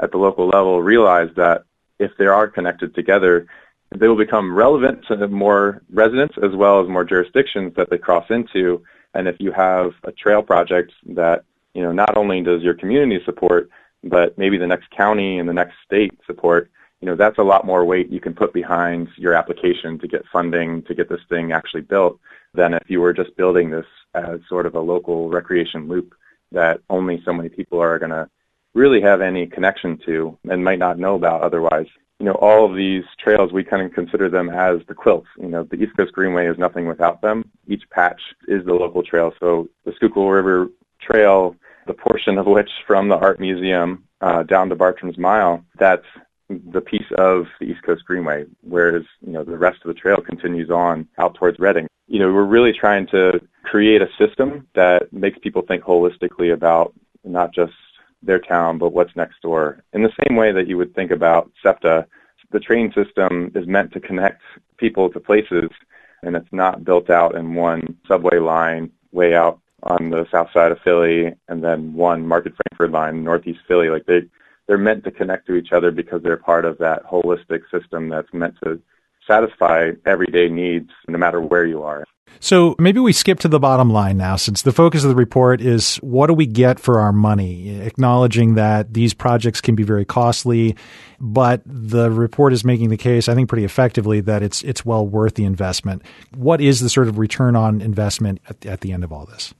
at 0.00 0.12
the 0.12 0.18
local 0.18 0.48
level 0.48 0.82
realize 0.82 1.28
that 1.36 1.64
if 1.98 2.12
they 2.16 2.26
are 2.26 2.48
connected 2.48 2.94
together, 2.94 3.46
they 3.94 4.08
will 4.08 4.16
become 4.16 4.54
relevant 4.54 5.04
to 5.06 5.28
more 5.28 5.82
residents 5.92 6.36
as 6.42 6.52
well 6.54 6.80
as 6.80 6.88
more 6.88 7.04
jurisdictions 7.04 7.74
that 7.76 7.90
they 7.90 7.98
cross 7.98 8.26
into. 8.30 8.82
And 9.14 9.28
if 9.28 9.36
you 9.38 9.52
have 9.52 9.92
a 10.04 10.12
trail 10.12 10.42
project 10.42 10.92
that 11.08 11.44
you 11.74 11.82
know 11.82 11.92
not 11.92 12.16
only 12.16 12.40
does 12.40 12.62
your 12.62 12.74
community 12.74 13.22
support, 13.24 13.68
but 14.04 14.38
maybe 14.38 14.58
the 14.58 14.66
next 14.66 14.90
county 14.90 15.38
and 15.38 15.48
the 15.48 15.52
next 15.52 15.74
state 15.84 16.12
support, 16.26 16.70
you 17.04 17.10
know 17.10 17.16
that's 17.16 17.36
a 17.36 17.42
lot 17.42 17.66
more 17.66 17.84
weight 17.84 18.08
you 18.08 18.18
can 18.18 18.32
put 18.32 18.54
behind 18.54 19.08
your 19.18 19.34
application 19.34 19.98
to 19.98 20.08
get 20.08 20.24
funding 20.32 20.80
to 20.84 20.94
get 20.94 21.06
this 21.06 21.20
thing 21.28 21.52
actually 21.52 21.82
built 21.82 22.18
than 22.54 22.72
if 22.72 22.88
you 22.88 22.98
were 22.98 23.12
just 23.12 23.36
building 23.36 23.68
this 23.68 23.84
as 24.14 24.40
sort 24.48 24.64
of 24.64 24.74
a 24.74 24.80
local 24.80 25.28
recreation 25.28 25.86
loop 25.86 26.14
that 26.50 26.80
only 26.88 27.20
so 27.22 27.30
many 27.30 27.50
people 27.50 27.78
are 27.78 27.98
going 27.98 28.10
to 28.10 28.26
really 28.72 29.02
have 29.02 29.20
any 29.20 29.46
connection 29.46 29.98
to 30.06 30.38
and 30.48 30.64
might 30.64 30.78
not 30.78 30.98
know 30.98 31.14
about 31.14 31.42
otherwise. 31.42 31.88
You 32.20 32.24
know, 32.24 32.36
all 32.36 32.64
of 32.64 32.74
these 32.74 33.04
trails, 33.18 33.52
we 33.52 33.62
kind 33.62 33.84
of 33.84 33.92
consider 33.92 34.30
them 34.30 34.48
as 34.48 34.78
the 34.88 34.94
quilts. 34.94 35.28
You 35.38 35.48
know, 35.48 35.64
the 35.64 35.76
East 35.76 35.94
Coast 35.98 36.14
Greenway 36.14 36.46
is 36.46 36.56
nothing 36.56 36.86
without 36.86 37.20
them. 37.20 37.44
Each 37.68 37.82
patch 37.90 38.20
is 38.48 38.64
the 38.64 38.72
local 38.72 39.02
trail. 39.02 39.34
So 39.40 39.68
the 39.84 39.92
Schuylkill 39.96 40.30
River 40.30 40.68
Trail, 41.00 41.54
the 41.86 41.92
portion 41.92 42.38
of 42.38 42.46
which 42.46 42.70
from 42.86 43.08
the 43.08 43.16
Art 43.16 43.40
Museum 43.40 44.04
uh, 44.20 44.42
down 44.44 44.70
to 44.70 44.76
Bartram's 44.76 45.18
Mile, 45.18 45.62
that's 45.78 46.06
the 46.48 46.80
piece 46.80 47.06
of 47.16 47.46
the 47.58 47.66
East 47.66 47.82
Coast 47.82 48.04
Greenway, 48.04 48.46
whereas 48.62 49.04
you 49.20 49.32
know 49.32 49.44
the 49.44 49.58
rest 49.58 49.78
of 49.84 49.88
the 49.88 50.00
trail 50.00 50.18
continues 50.20 50.70
on 50.70 51.08
out 51.18 51.34
towards 51.34 51.58
Reading. 51.58 51.86
You 52.06 52.18
know, 52.18 52.32
we're 52.32 52.44
really 52.44 52.72
trying 52.72 53.06
to 53.08 53.40
create 53.62 54.02
a 54.02 54.08
system 54.18 54.66
that 54.74 55.12
makes 55.12 55.38
people 55.38 55.62
think 55.62 55.82
holistically 55.82 56.52
about 56.52 56.92
not 57.24 57.54
just 57.54 57.72
their 58.22 58.38
town, 58.38 58.78
but 58.78 58.92
what's 58.92 59.16
next 59.16 59.40
door. 59.42 59.82
In 59.92 60.02
the 60.02 60.12
same 60.22 60.36
way 60.36 60.52
that 60.52 60.66
you 60.66 60.76
would 60.76 60.94
think 60.94 61.10
about 61.10 61.50
SEPTA, 61.62 62.06
the 62.50 62.60
train 62.60 62.92
system 62.92 63.50
is 63.54 63.66
meant 63.66 63.92
to 63.92 64.00
connect 64.00 64.42
people 64.76 65.08
to 65.10 65.20
places, 65.20 65.70
and 66.22 66.36
it's 66.36 66.52
not 66.52 66.84
built 66.84 67.08
out 67.10 67.34
in 67.34 67.54
one 67.54 67.96
subway 68.06 68.38
line 68.38 68.90
way 69.12 69.34
out 69.34 69.60
on 69.84 70.10
the 70.10 70.26
south 70.30 70.48
side 70.52 70.72
of 70.72 70.80
Philly, 70.80 71.32
and 71.48 71.62
then 71.62 71.94
one 71.94 72.26
Market 72.26 72.54
Frankford 72.56 72.92
line 72.92 73.22
northeast 73.24 73.60
Philly. 73.66 73.90
Like 73.90 74.06
they 74.06 74.22
they're 74.66 74.78
meant 74.78 75.04
to 75.04 75.10
connect 75.10 75.46
to 75.46 75.54
each 75.54 75.72
other 75.72 75.90
because 75.90 76.22
they're 76.22 76.36
part 76.36 76.64
of 76.64 76.78
that 76.78 77.04
holistic 77.04 77.62
system 77.70 78.08
that's 78.08 78.32
meant 78.32 78.54
to 78.64 78.80
satisfy 79.26 79.90
everyday 80.04 80.48
needs 80.48 80.90
no 81.08 81.18
matter 81.18 81.40
where 81.40 81.64
you 81.64 81.82
are. 81.82 82.04
So 82.40 82.74
maybe 82.78 83.00
we 83.00 83.12
skip 83.12 83.38
to 83.40 83.48
the 83.48 83.60
bottom 83.60 83.90
line 83.90 84.16
now, 84.16 84.36
since 84.36 84.62
the 84.62 84.72
focus 84.72 85.04
of 85.04 85.08
the 85.08 85.14
report 85.14 85.60
is 85.60 85.96
what 85.96 86.26
do 86.26 86.34
we 86.34 86.46
get 86.46 86.80
for 86.80 87.00
our 87.00 87.12
money, 87.12 87.80
acknowledging 87.80 88.54
that 88.54 88.92
these 88.92 89.14
projects 89.14 89.60
can 89.60 89.74
be 89.74 89.82
very 89.82 90.04
costly, 90.04 90.76
but 91.20 91.62
the 91.64 92.10
report 92.10 92.52
is 92.52 92.64
making 92.64 92.88
the 92.90 92.96
case, 92.96 93.28
I 93.28 93.34
think, 93.34 93.48
pretty 93.48 93.64
effectively 93.64 94.20
that 94.22 94.42
it's 94.42 94.62
it's 94.62 94.84
well 94.84 95.06
worth 95.06 95.34
the 95.34 95.44
investment. 95.44 96.02
What 96.34 96.60
is 96.60 96.80
the 96.80 96.90
sort 96.90 97.08
of 97.08 97.18
return 97.18 97.56
on 97.56 97.80
investment 97.80 98.40
at, 98.48 98.66
at 98.66 98.80
the 98.80 98.92
end 98.92 99.04
of 99.04 99.12
all 99.12 99.26
this? 99.26 99.54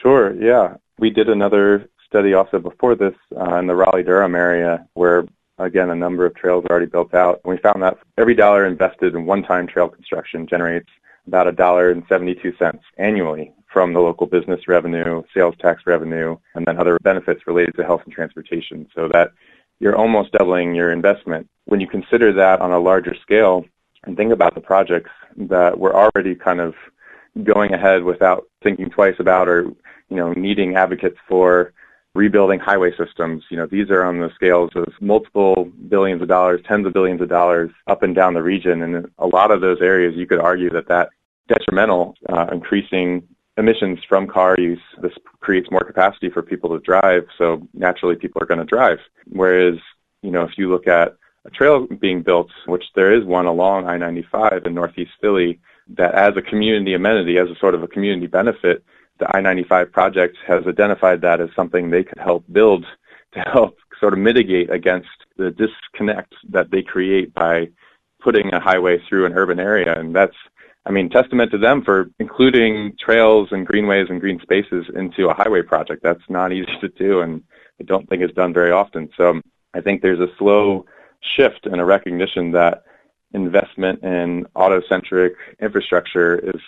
Sure. 0.00 0.34
Yeah, 0.40 0.76
we 0.98 1.10
did 1.10 1.28
another 1.28 1.89
study 2.10 2.34
also 2.34 2.58
before 2.58 2.94
this 2.94 3.14
uh, 3.36 3.56
in 3.56 3.66
the 3.66 3.74
Raleigh 3.74 4.02
Durham 4.02 4.34
area 4.34 4.86
where 4.94 5.24
again, 5.64 5.90
a 5.90 5.94
number 5.94 6.26
of 6.26 6.34
trails 6.34 6.64
are 6.64 6.70
already 6.70 6.86
built 6.86 7.14
out. 7.14 7.40
And 7.44 7.52
we 7.52 7.58
found 7.58 7.82
that 7.82 7.98
every 8.16 8.34
dollar 8.34 8.66
invested 8.66 9.14
in 9.14 9.26
one-time 9.26 9.66
trail 9.66 9.88
construction 9.88 10.46
generates 10.46 10.88
about 11.26 11.48
a 11.48 11.52
dollar 11.52 11.90
and 11.90 12.02
72 12.08 12.54
cents 12.58 12.82
annually 12.98 13.52
from 13.72 13.92
the 13.92 14.00
local 14.00 14.26
business 14.26 14.66
revenue, 14.66 15.22
sales 15.32 15.54
tax 15.60 15.82
revenue, 15.86 16.36
and 16.54 16.66
then 16.66 16.78
other 16.78 16.98
benefits 17.02 17.46
related 17.46 17.74
to 17.76 17.84
health 17.84 18.02
and 18.04 18.12
transportation. 18.12 18.88
So 18.94 19.08
that 19.08 19.32
you're 19.78 19.96
almost 19.96 20.32
doubling 20.32 20.74
your 20.74 20.92
investment. 20.92 21.48
When 21.66 21.80
you 21.80 21.86
consider 21.86 22.32
that 22.32 22.60
on 22.60 22.72
a 22.72 22.80
larger 22.80 23.14
scale 23.22 23.64
and 24.04 24.16
think 24.16 24.32
about 24.32 24.54
the 24.54 24.60
projects 24.60 25.10
that 25.36 25.78
we're 25.78 25.94
already 25.94 26.34
kind 26.34 26.60
of 26.60 26.74
going 27.44 27.72
ahead 27.72 28.02
without 28.02 28.48
thinking 28.62 28.90
twice 28.90 29.14
about 29.20 29.46
or, 29.46 29.62
you 30.08 30.16
know, 30.16 30.32
needing 30.32 30.74
advocates 30.74 31.18
for 31.28 31.72
rebuilding 32.14 32.58
highway 32.58 32.90
systems. 32.96 33.44
You 33.50 33.56
know, 33.56 33.66
these 33.66 33.90
are 33.90 34.04
on 34.04 34.18
the 34.18 34.30
scales 34.34 34.70
of 34.74 34.86
multiple 35.00 35.70
billions 35.88 36.22
of 36.22 36.28
dollars, 36.28 36.60
tens 36.66 36.86
of 36.86 36.92
billions 36.92 37.20
of 37.20 37.28
dollars 37.28 37.70
up 37.86 38.02
and 38.02 38.14
down 38.14 38.34
the 38.34 38.42
region. 38.42 38.82
And 38.82 39.10
a 39.18 39.26
lot 39.26 39.50
of 39.50 39.60
those 39.60 39.80
areas, 39.80 40.14
you 40.16 40.26
could 40.26 40.40
argue 40.40 40.70
that 40.70 40.88
that 40.88 41.10
detrimental, 41.48 42.16
uh, 42.28 42.46
increasing 42.52 43.26
emissions 43.56 43.98
from 44.08 44.26
car 44.26 44.56
use. 44.58 44.80
This 45.02 45.12
creates 45.40 45.70
more 45.70 45.84
capacity 45.84 46.30
for 46.30 46.42
people 46.42 46.70
to 46.70 46.84
drive. 46.84 47.26
So 47.38 47.66
naturally 47.74 48.16
people 48.16 48.42
are 48.42 48.46
going 48.46 48.60
to 48.60 48.66
drive. 48.66 48.98
Whereas, 49.26 49.78
you 50.22 50.30
know, 50.30 50.42
if 50.42 50.56
you 50.56 50.70
look 50.70 50.86
at 50.86 51.16
a 51.44 51.50
trail 51.50 51.86
being 51.86 52.22
built, 52.22 52.50
which 52.66 52.84
there 52.94 53.12
is 53.12 53.24
one 53.24 53.46
along 53.46 53.86
I-95 53.86 54.66
in 54.66 54.74
Northeast 54.74 55.12
Philly, 55.20 55.60
that 55.96 56.14
as 56.14 56.36
a 56.36 56.42
community 56.42 56.94
amenity, 56.94 57.38
as 57.38 57.48
a 57.48 57.58
sort 57.58 57.74
of 57.74 57.82
a 57.82 57.88
community 57.88 58.26
benefit, 58.26 58.84
the 59.20 59.36
I-95 59.36 59.92
project 59.92 60.36
has 60.46 60.66
identified 60.66 61.20
that 61.20 61.40
as 61.40 61.50
something 61.54 61.90
they 61.90 62.02
could 62.02 62.18
help 62.18 62.44
build 62.50 62.84
to 63.32 63.40
help 63.40 63.76
sort 64.00 64.14
of 64.14 64.18
mitigate 64.18 64.70
against 64.70 65.08
the 65.36 65.50
disconnect 65.50 66.34
that 66.48 66.70
they 66.70 66.82
create 66.82 67.32
by 67.34 67.68
putting 68.20 68.52
a 68.52 68.60
highway 68.60 68.98
through 69.08 69.26
an 69.26 69.34
urban 69.34 69.60
area. 69.60 69.98
And 69.98 70.14
that's, 70.14 70.34
I 70.86 70.90
mean, 70.90 71.10
testament 71.10 71.50
to 71.52 71.58
them 71.58 71.82
for 71.84 72.10
including 72.18 72.96
trails 72.98 73.48
and 73.52 73.66
greenways 73.66 74.08
and 74.08 74.20
green 74.20 74.40
spaces 74.40 74.86
into 74.94 75.28
a 75.28 75.34
highway 75.34 75.62
project. 75.62 76.02
That's 76.02 76.28
not 76.28 76.52
easy 76.52 76.72
to 76.80 76.88
do, 76.88 77.20
and 77.20 77.42
I 77.80 77.84
don't 77.84 78.08
think 78.08 78.22
it's 78.22 78.34
done 78.34 78.52
very 78.52 78.72
often. 78.72 79.10
So 79.16 79.30
um, 79.30 79.42
I 79.74 79.80
think 79.80 80.02
there's 80.02 80.20
a 80.20 80.34
slow 80.38 80.86
shift 81.36 81.66
and 81.66 81.80
a 81.80 81.84
recognition 81.84 82.52
that 82.52 82.84
investment 83.32 84.02
in 84.02 84.46
auto-centric 84.54 85.34
infrastructure 85.60 86.38
is 86.38 86.60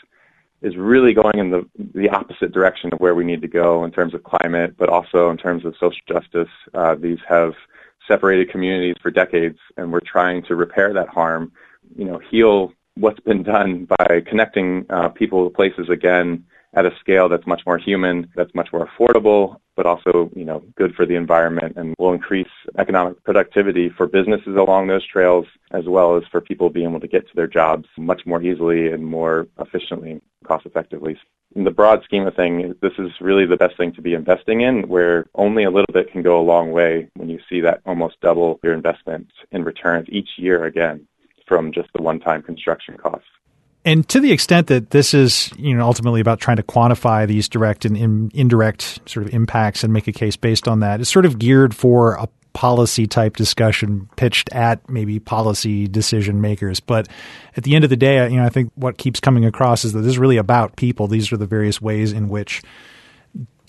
is 0.63 0.77
really 0.77 1.13
going 1.13 1.39
in 1.39 1.51
the 1.51 1.69
the 1.95 2.09
opposite 2.09 2.53
direction 2.53 2.91
of 2.93 3.01
where 3.01 3.15
we 3.15 3.25
need 3.25 3.43
to 3.43 3.49
go 3.49 3.85
in 3.85 3.91
terms 3.91 4.15
of 4.15 4.23
climate, 4.23 4.77
but 4.79 4.89
also 4.89 5.31
in 5.31 5.37
terms 5.37 5.65
of 5.65 5.75
social 5.79 6.03
justice. 6.09 6.49
Uh, 6.75 6.95
these 6.95 7.19
have 7.29 7.55
separated 8.07 8.51
communities 8.51 8.97
for 9.03 9.11
decades, 9.11 9.59
and 9.77 9.93
we're 9.93 10.01
trying 10.01 10.43
to 10.45 10.55
repair 10.55 10.93
that 10.93 11.09
harm. 11.09 11.53
You 11.97 12.05
know, 12.05 12.19
heal 12.19 12.73
what's 12.95 13.21
been 13.21 13.43
done 13.43 13.87
by 13.87 14.23
connecting 14.27 14.87
uh, 14.91 15.09
people 15.09 15.49
to 15.49 15.55
places 15.55 15.89
again 15.89 16.45
at 16.75 16.87
a 16.87 16.97
scale 17.01 17.29
that's 17.29 17.47
much 17.47 17.63
more 17.67 17.79
human, 17.79 18.31
that's 18.35 18.55
much 18.55 18.73
more 18.73 18.89
affordable, 18.89 19.57
but 19.77 19.87
also, 19.87 20.31
you 20.35 20.45
know, 20.45 20.63
good 20.77 20.95
for 20.95 21.05
the 21.07 21.15
environment 21.15 21.75
and 21.77 21.95
will 21.99 22.13
increase 22.13 22.49
economic 22.79 23.23
productivity 23.25 23.91
for 23.91 24.07
businesses 24.07 24.57
along 24.57 24.87
those 24.87 25.07
trails 25.07 25.47
as 25.73 25.85
well 25.87 26.17
as 26.17 26.23
for 26.31 26.41
people 26.41 26.71
being 26.71 26.89
able 26.89 27.01
to 27.01 27.09
get 27.09 27.27
to 27.27 27.35
their 27.35 27.47
jobs 27.47 27.87
much 27.97 28.23
more 28.27 28.43
easily 28.43 28.91
and 28.91 29.05
more 29.05 29.47
efficiently, 29.59 30.21
cost 30.45 30.67
effectively. 30.67 31.19
In 31.55 31.65
the 31.65 31.71
broad 31.71 32.03
scheme 32.05 32.27
of 32.27 32.35
things, 32.35 32.75
this 32.81 32.95
is 32.99 33.11
really 33.21 33.45
the 33.45 33.57
best 33.59 33.77
thing 33.77 33.93
to 33.93 34.03
be 34.03 34.15
investing 34.15 34.63
in 34.63 34.89
where 34.89 35.27
only 35.35 35.65
a 35.65 35.71
little 35.71 35.93
bit 35.93 36.11
can 36.11 36.23
go 36.23 36.41
a 36.41 36.43
long 36.43 36.73
way 36.73 37.09
when 37.15 37.29
you 37.29 37.39
see 37.49 37.61
that 37.61 37.83
almost 37.85 38.21
double 38.23 38.59
your 38.63 38.73
investment 38.73 39.29
in 39.51 39.63
returns 39.63 40.09
each 40.09 40.31
year 40.39 40.65
again 40.65 41.07
from 41.47 41.71
just 41.71 41.91
the 41.95 42.03
one-time 42.03 42.43
construction 42.43 42.97
costs. 42.97 43.29
And 43.85 44.09
to 44.11 44.21
the 44.21 44.31
extent 44.31 44.69
that 44.69 44.91
this 44.91 45.13
is, 45.13 45.51
you 45.57 45.75
know, 45.75 45.85
ultimately 45.85 46.21
about 46.21 46.39
trying 46.41 46.59
to 46.59 46.63
quantify 46.63 47.27
these 47.27 47.49
direct 47.49 47.85
and 47.85 47.97
in, 47.97 48.31
indirect 48.33 49.01
sort 49.09 49.27
of 49.27 49.35
impacts 49.35 49.83
and 49.83 49.93
make 49.93 50.07
a 50.07 50.13
case 50.13 50.37
based 50.37 50.69
on 50.69 50.81
that, 50.81 51.01
it's 51.01 51.11
sort 51.11 51.27
of 51.27 51.39
geared 51.39 51.75
for 51.75 52.15
a 52.15 52.29
policy 52.53 53.07
type 53.07 53.37
discussion 53.37 54.09
pitched 54.17 54.51
at 54.53 54.89
maybe 54.89 55.19
policy 55.19 55.89
decision 55.89 56.41
makers. 56.41 56.81
But 56.81 57.09
at 57.57 57.65
the 57.65 57.75
end 57.75 57.85
of 57.85 57.91
the 57.91 57.97
day, 57.97 58.29
you 58.31 58.37
know, 58.37 58.45
I 58.45 58.51
think 58.51 58.71
what 58.75 58.99
keeps 58.99 59.21
coming 59.21 59.45
across 59.45 59.85
is 59.85 59.95
that 59.95 60.01
this 60.01 60.13
is 60.13 60.19
really 60.19 60.37
about 60.37 60.77
people. 60.77 61.09
These 61.09 61.33
are 61.33 61.37
the 61.37 61.47
various 61.47 61.81
ways 61.81 62.13
in 62.13 62.29
which 62.29 62.63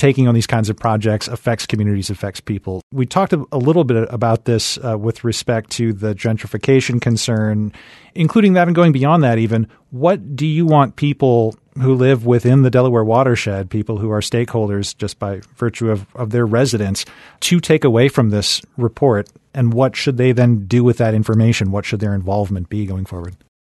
taking 0.03 0.27
on 0.27 0.35
these 0.35 0.47
kinds 0.47 0.69
of 0.69 0.75
projects 0.75 1.29
affects 1.29 1.65
communities, 1.65 2.09
affects 2.09 2.41
people. 2.41 2.81
We 2.91 3.05
talked 3.05 3.31
a, 3.31 3.37
little 3.57 3.85
bit 3.85 4.05
about 4.11 4.43
this 4.43 4.77
uh, 4.83 4.97
with 4.97 5.23
respect 5.23 5.69
to 5.77 5.93
the 5.93 6.13
gentrification 6.13 6.99
concern, 6.99 7.71
including 8.13 8.51
that 8.53 8.67
and 8.67 8.75
going 8.75 8.91
beyond 8.91 9.23
that 9.23 9.37
even. 9.37 9.69
What 9.91 10.35
do 10.35 10.45
you 10.45 10.65
want 10.65 10.97
people 10.97 11.55
who 11.81 11.95
live 11.95 12.25
within 12.25 12.63
the 12.63 12.69
Delaware 12.69 13.05
watershed, 13.05 13.69
people 13.69 13.97
who 13.97 14.11
are 14.11 14.19
stakeholders 14.19 14.93
just 14.97 15.19
by 15.19 15.39
virtue 15.55 15.89
of, 15.89 16.05
of 16.15 16.31
their 16.31 16.45
residence, 16.45 17.05
to 17.39 17.61
take 17.61 17.85
away 17.85 18.09
from 18.09 18.29
this 18.29 18.61
report? 18.75 19.29
And 19.53 19.73
what 19.73 19.95
should 19.95 20.17
they 20.17 20.33
then 20.33 20.65
do 20.65 20.83
with 20.83 20.97
that 20.97 21.13
information? 21.13 21.71
What 21.71 21.85
should 21.85 22.01
their 22.01 22.13
involvement 22.13 22.67
be 22.67 22.85
going 22.85 23.05
forward? 23.05 23.37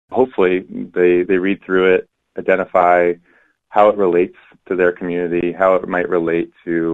Hopefully, 0.10 0.66
they, 0.72 1.22
they 1.22 1.38
read 1.38 1.64
through 1.64 1.94
it, 1.94 2.10
identify 2.36 3.14
how 3.70 3.90
it 3.90 3.98
relates 3.98 4.38
to 4.68 4.76
their 4.76 4.92
community, 4.92 5.52
how 5.52 5.76
it 5.76 5.88
might 5.88 6.10
relate 6.10 6.52
to 6.66 6.94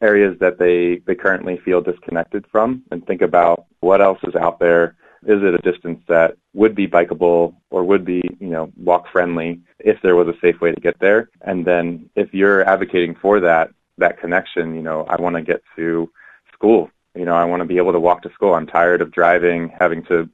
areas 0.00 0.36
that 0.40 0.58
they, 0.58 0.96
they 1.06 1.14
currently 1.14 1.58
feel 1.64 1.80
disconnected 1.80 2.44
from, 2.50 2.82
and 2.90 3.06
think 3.06 3.22
about 3.22 3.66
what 3.80 4.00
else 4.00 4.18
is 4.24 4.34
out 4.34 4.58
there. 4.58 4.96
Is 5.24 5.40
it 5.40 5.54
a 5.54 5.58
distance 5.58 6.00
that 6.08 6.36
would 6.52 6.74
be 6.74 6.88
bikeable 6.88 7.54
or 7.70 7.84
would 7.84 8.04
be, 8.04 8.22
you 8.40 8.48
know, 8.48 8.72
walk 8.76 9.06
friendly 9.12 9.60
if 9.78 10.02
there 10.02 10.16
was 10.16 10.26
a 10.26 10.38
safe 10.40 10.60
way 10.60 10.72
to 10.72 10.80
get 10.80 10.98
there? 10.98 11.30
And 11.42 11.64
then 11.64 12.10
if 12.16 12.34
you're 12.34 12.68
advocating 12.68 13.14
for 13.14 13.38
that, 13.40 13.70
that 13.98 14.18
connection, 14.18 14.74
you 14.74 14.82
know, 14.82 15.04
I 15.08 15.20
want 15.20 15.36
to 15.36 15.42
get 15.42 15.62
to 15.76 16.10
school. 16.52 16.90
You 17.14 17.24
know, 17.24 17.34
I 17.34 17.44
want 17.44 17.60
to 17.60 17.66
be 17.66 17.76
able 17.76 17.92
to 17.92 18.00
walk 18.00 18.22
to 18.22 18.32
school. 18.32 18.54
I'm 18.54 18.66
tired 18.66 19.00
of 19.00 19.12
driving, 19.12 19.68
having 19.78 20.02
to 20.06 20.28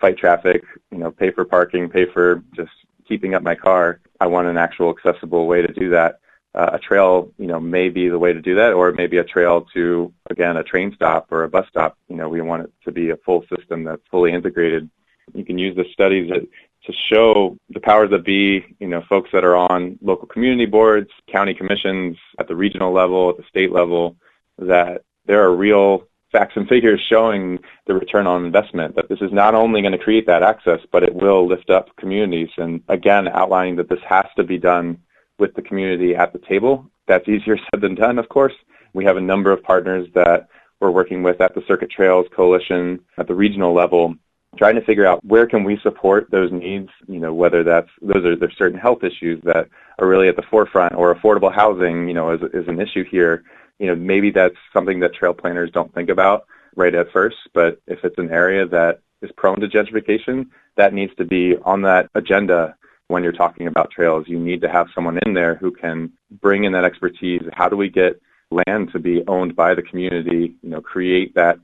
fight 0.00 0.16
traffic, 0.16 0.62
you 0.92 0.98
know, 0.98 1.10
pay 1.10 1.32
for 1.32 1.44
parking, 1.44 1.88
pay 1.88 2.06
for 2.06 2.44
just 2.54 2.70
keeping 3.08 3.34
up 3.34 3.42
my 3.42 3.54
car. 3.56 4.00
I 4.20 4.26
want 4.26 4.48
an 4.48 4.56
actual 4.56 4.90
accessible 4.90 5.46
way 5.46 5.62
to 5.62 5.72
do 5.72 5.90
that. 5.90 6.20
Uh, 6.54 6.70
a 6.72 6.78
trail, 6.78 7.30
you 7.38 7.46
know, 7.46 7.60
may 7.60 7.88
be 7.88 8.08
the 8.08 8.18
way 8.18 8.32
to 8.32 8.40
do 8.40 8.54
that, 8.54 8.72
or 8.72 8.90
maybe 8.92 9.18
a 9.18 9.24
trail 9.24 9.66
to, 9.74 10.12
again, 10.30 10.56
a 10.56 10.64
train 10.64 10.92
stop 10.94 11.28
or 11.30 11.44
a 11.44 11.48
bus 11.48 11.66
stop. 11.68 11.96
You 12.08 12.16
know, 12.16 12.28
we 12.28 12.40
want 12.40 12.64
it 12.64 12.72
to 12.84 12.90
be 12.90 13.10
a 13.10 13.16
full 13.18 13.44
system 13.54 13.84
that's 13.84 14.02
fully 14.10 14.32
integrated. 14.32 14.88
You 15.34 15.44
can 15.44 15.58
use 15.58 15.76
the 15.76 15.84
studies 15.92 16.30
that, 16.30 16.48
to 16.84 16.92
show 17.12 17.56
the 17.68 17.80
powers 17.80 18.10
that 18.10 18.24
be, 18.24 18.64
you 18.80 18.88
know, 18.88 19.02
folks 19.08 19.30
that 19.32 19.44
are 19.44 19.56
on 19.56 19.98
local 20.00 20.26
community 20.26 20.66
boards, 20.66 21.10
county 21.30 21.54
commissions, 21.54 22.16
at 22.38 22.48
the 22.48 22.56
regional 22.56 22.92
level, 22.92 23.30
at 23.30 23.36
the 23.36 23.44
state 23.48 23.70
level, 23.70 24.16
that 24.58 25.02
there 25.26 25.42
are 25.42 25.54
real 25.54 26.08
facts 26.32 26.54
and 26.56 26.68
figures 26.68 27.00
showing 27.08 27.58
the 27.86 27.94
return 27.94 28.26
on 28.26 28.44
investment, 28.44 28.94
that 28.96 29.08
this 29.08 29.20
is 29.20 29.32
not 29.32 29.54
only 29.54 29.80
going 29.80 29.92
to 29.92 29.98
create 29.98 30.26
that 30.26 30.42
access, 30.42 30.80
but 30.92 31.02
it 31.02 31.14
will 31.14 31.46
lift 31.46 31.70
up 31.70 31.94
communities. 31.96 32.50
And 32.56 32.82
again, 32.88 33.28
outlining 33.28 33.76
that 33.76 33.88
this 33.88 34.00
has 34.08 34.26
to 34.36 34.44
be 34.44 34.58
done 34.58 34.98
with 35.38 35.54
the 35.54 35.62
community 35.62 36.14
at 36.14 36.32
the 36.32 36.40
table. 36.40 36.84
That's 37.06 37.28
easier 37.28 37.56
said 37.70 37.80
than 37.80 37.94
done, 37.94 38.18
of 38.18 38.28
course. 38.28 38.54
We 38.92 39.04
have 39.04 39.16
a 39.16 39.20
number 39.20 39.52
of 39.52 39.62
partners 39.62 40.08
that 40.14 40.48
we're 40.80 40.90
working 40.90 41.22
with 41.22 41.40
at 41.40 41.54
the 41.54 41.62
Circuit 41.66 41.90
Trails 41.90 42.26
Coalition 42.34 43.00
at 43.16 43.26
the 43.26 43.34
regional 43.34 43.74
level 43.74 44.14
trying 44.56 44.74
to 44.74 44.84
figure 44.84 45.06
out 45.06 45.24
where 45.24 45.46
can 45.46 45.62
we 45.62 45.78
support 45.82 46.30
those 46.30 46.50
needs, 46.50 46.88
you 47.06 47.20
know, 47.20 47.34
whether 47.34 47.62
that's 47.62 47.90
those 48.00 48.24
are 48.24 48.36
there's 48.36 48.56
certain 48.56 48.78
health 48.78 49.04
issues 49.04 49.40
that 49.44 49.68
are 49.98 50.08
really 50.08 50.28
at 50.28 50.36
the 50.36 50.42
forefront 50.50 50.94
or 50.94 51.14
affordable 51.14 51.54
housing, 51.54 52.08
you 52.08 52.14
know, 52.14 52.32
is 52.32 52.40
is 52.54 52.66
an 52.66 52.80
issue 52.80 53.04
here. 53.04 53.44
You 53.78 53.88
know, 53.88 53.94
maybe 53.94 54.30
that's 54.30 54.56
something 54.72 55.00
that 55.00 55.14
trail 55.14 55.34
planners 55.34 55.70
don't 55.70 55.92
think 55.94 56.08
about 56.08 56.46
right 56.76 56.94
at 56.94 57.12
first, 57.12 57.36
but 57.54 57.80
if 57.86 58.04
it's 58.04 58.18
an 58.18 58.30
area 58.30 58.66
that 58.66 59.00
is 59.22 59.30
prone 59.36 59.60
to 59.60 59.68
gentrification, 59.68 60.48
that 60.76 60.94
needs 60.94 61.14
to 61.16 61.24
be 61.24 61.56
on 61.64 61.82
that 61.82 62.08
agenda 62.14 62.76
when 63.08 63.22
you're 63.22 63.32
talking 63.32 63.66
about 63.66 63.90
trails. 63.90 64.28
You 64.28 64.38
need 64.38 64.60
to 64.60 64.68
have 64.68 64.88
someone 64.94 65.18
in 65.26 65.34
there 65.34 65.56
who 65.56 65.70
can 65.70 66.12
bring 66.40 66.64
in 66.64 66.72
that 66.72 66.84
expertise. 66.84 67.42
How 67.52 67.68
do 67.68 67.76
we 67.76 67.88
get 67.88 68.20
land 68.50 68.92
to 68.92 68.98
be 68.98 69.26
owned 69.26 69.56
by 69.56 69.74
the 69.74 69.82
community, 69.82 70.54
you 70.62 70.70
know, 70.70 70.80
create 70.80 71.34
that 71.34 71.58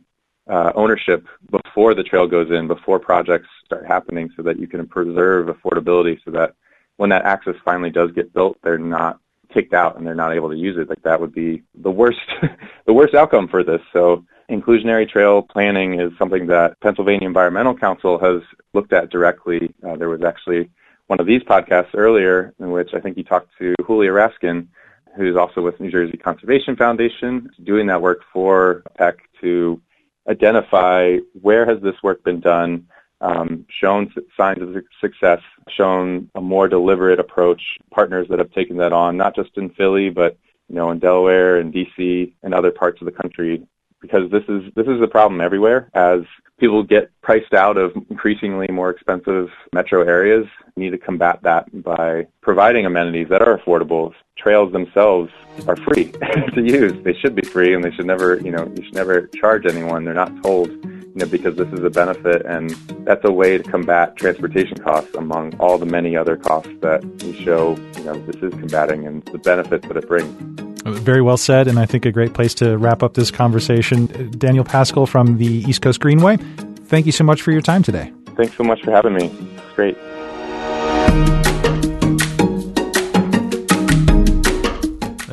uh, 0.48 0.72
ownership 0.74 1.26
before 1.50 1.94
the 1.94 2.02
trail 2.02 2.26
goes 2.26 2.50
in, 2.50 2.66
before 2.66 2.98
projects 2.98 3.48
start 3.64 3.86
happening, 3.86 4.30
so 4.36 4.42
that 4.42 4.58
you 4.58 4.66
can 4.66 4.86
preserve 4.86 5.46
affordability, 5.46 6.18
so 6.24 6.30
that 6.30 6.54
when 6.96 7.10
that 7.10 7.24
access 7.24 7.54
finally 7.64 7.90
does 7.90 8.10
get 8.12 8.32
built, 8.32 8.58
they're 8.62 8.78
not 8.78 9.18
kicked 9.54 9.72
out 9.72 9.96
and 9.96 10.06
they're 10.06 10.14
not 10.14 10.34
able 10.34 10.50
to 10.50 10.56
use 10.56 10.76
it. 10.76 10.88
Like 10.88 11.02
that 11.02 11.20
would 11.20 11.32
be 11.32 11.62
the 11.74 11.90
worst, 11.90 12.20
the 12.86 12.92
worst 12.92 13.14
outcome 13.14 13.48
for 13.48 13.62
this. 13.62 13.80
So 13.92 14.24
inclusionary 14.50 15.08
trail 15.08 15.42
planning 15.42 16.00
is 16.00 16.12
something 16.18 16.46
that 16.48 16.78
Pennsylvania 16.80 17.26
Environmental 17.26 17.76
Council 17.76 18.18
has 18.18 18.42
looked 18.74 18.92
at 18.92 19.10
directly. 19.10 19.72
Uh, 19.86 19.96
there 19.96 20.10
was 20.10 20.22
actually 20.22 20.68
one 21.06 21.20
of 21.20 21.26
these 21.26 21.42
podcasts 21.42 21.94
earlier 21.94 22.52
in 22.58 22.70
which 22.70 22.90
I 22.92 23.00
think 23.00 23.16
you 23.16 23.24
talked 23.24 23.50
to 23.58 23.74
Julia 23.86 24.10
Raskin, 24.10 24.66
who's 25.16 25.36
also 25.36 25.62
with 25.62 25.80
New 25.80 25.90
Jersey 25.90 26.16
Conservation 26.16 26.76
Foundation, 26.76 27.50
doing 27.62 27.86
that 27.86 28.02
work 28.02 28.20
for 28.32 28.82
PEC 28.98 29.14
to 29.40 29.80
identify 30.28 31.18
where 31.40 31.66
has 31.66 31.80
this 31.82 32.02
work 32.02 32.24
been 32.24 32.40
done, 32.40 32.86
um, 33.24 33.64
shown 33.80 34.12
signs 34.36 34.62
of 34.62 34.76
success, 35.00 35.40
shown 35.68 36.30
a 36.34 36.40
more 36.40 36.68
deliberate 36.68 37.18
approach, 37.18 37.62
partners 37.90 38.26
that 38.28 38.38
have 38.38 38.52
taken 38.52 38.76
that 38.76 38.92
on, 38.92 39.16
not 39.16 39.34
just 39.34 39.56
in 39.56 39.70
Philly, 39.70 40.10
but 40.10 40.36
you 40.68 40.74
know, 40.76 40.90
in 40.90 40.98
Delaware 40.98 41.58
and 41.58 41.72
DC 41.72 42.32
and 42.42 42.54
other 42.54 42.70
parts 42.70 43.00
of 43.00 43.06
the 43.06 43.12
country 43.12 43.66
because 44.00 44.30
this 44.30 44.44
is 44.48 44.62
this 44.76 44.86
is 44.86 45.00
a 45.00 45.06
problem 45.06 45.40
everywhere. 45.40 45.88
As 45.94 46.20
people 46.60 46.82
get 46.82 47.10
priced 47.22 47.54
out 47.54 47.76
of 47.78 47.92
increasingly 48.10 48.66
more 48.70 48.90
expensive 48.90 49.48
metro 49.72 50.02
areas 50.02 50.46
we 50.76 50.84
need 50.84 50.90
to 50.90 50.98
combat 50.98 51.40
that 51.42 51.66
by 51.82 52.26
providing 52.40 52.86
amenities 52.86 53.28
that 53.28 53.42
are 53.42 53.58
affordable. 53.58 54.12
Trails 54.36 54.72
themselves 54.72 55.30
are 55.66 55.76
free 55.76 56.12
to 56.54 56.62
use. 56.62 56.92
They 57.04 57.14
should 57.14 57.34
be 57.34 57.42
free 57.42 57.74
and 57.74 57.82
they 57.82 57.92
should 57.92 58.06
never 58.06 58.36
you 58.40 58.50
know 58.50 58.70
you 58.76 58.84
should 58.84 58.94
never 58.94 59.28
charge 59.28 59.66
anyone. 59.66 60.04
They're 60.04 60.14
not 60.14 60.42
told 60.42 60.70
you 61.14 61.20
know 61.20 61.26
because 61.26 61.56
this 61.56 61.68
is 61.68 61.84
a 61.84 61.90
benefit 61.90 62.44
and 62.46 62.70
that's 63.06 63.24
a 63.24 63.32
way 63.32 63.56
to 63.58 63.64
combat 63.64 64.16
transportation 64.16 64.76
costs 64.78 65.14
among 65.14 65.54
all 65.56 65.78
the 65.78 65.86
many 65.86 66.16
other 66.16 66.36
costs 66.36 66.72
that 66.80 67.04
we 67.22 67.32
show 67.44 67.76
you 67.96 68.04
know 68.04 68.14
this 68.26 68.36
is 68.36 68.52
combating 68.60 69.06
and 69.06 69.24
the 69.26 69.38
benefits 69.38 69.86
that 69.88 69.96
it 69.96 70.08
brings 70.08 70.64
very 70.84 71.22
well 71.22 71.38
said, 71.38 71.66
and 71.66 71.78
I 71.78 71.86
think 71.86 72.04
a 72.04 72.12
great 72.12 72.34
place 72.34 72.52
to 72.56 72.76
wrap 72.76 73.02
up 73.02 73.14
this 73.14 73.30
conversation. 73.30 74.06
Daniel 74.36 74.64
Pascal 74.64 75.06
from 75.06 75.38
the 75.38 75.46
East 75.46 75.80
Coast 75.80 76.00
Greenway, 76.00 76.36
thank 76.36 77.06
you 77.06 77.12
so 77.12 77.24
much 77.24 77.40
for 77.40 77.52
your 77.52 77.62
time 77.62 77.82
today. 77.82 78.12
Thanks 78.36 78.56
so 78.56 78.64
much 78.64 78.82
for 78.82 78.90
having 78.90 79.14
me. 79.14 79.26
It's 79.26 79.74
great. 79.74 79.96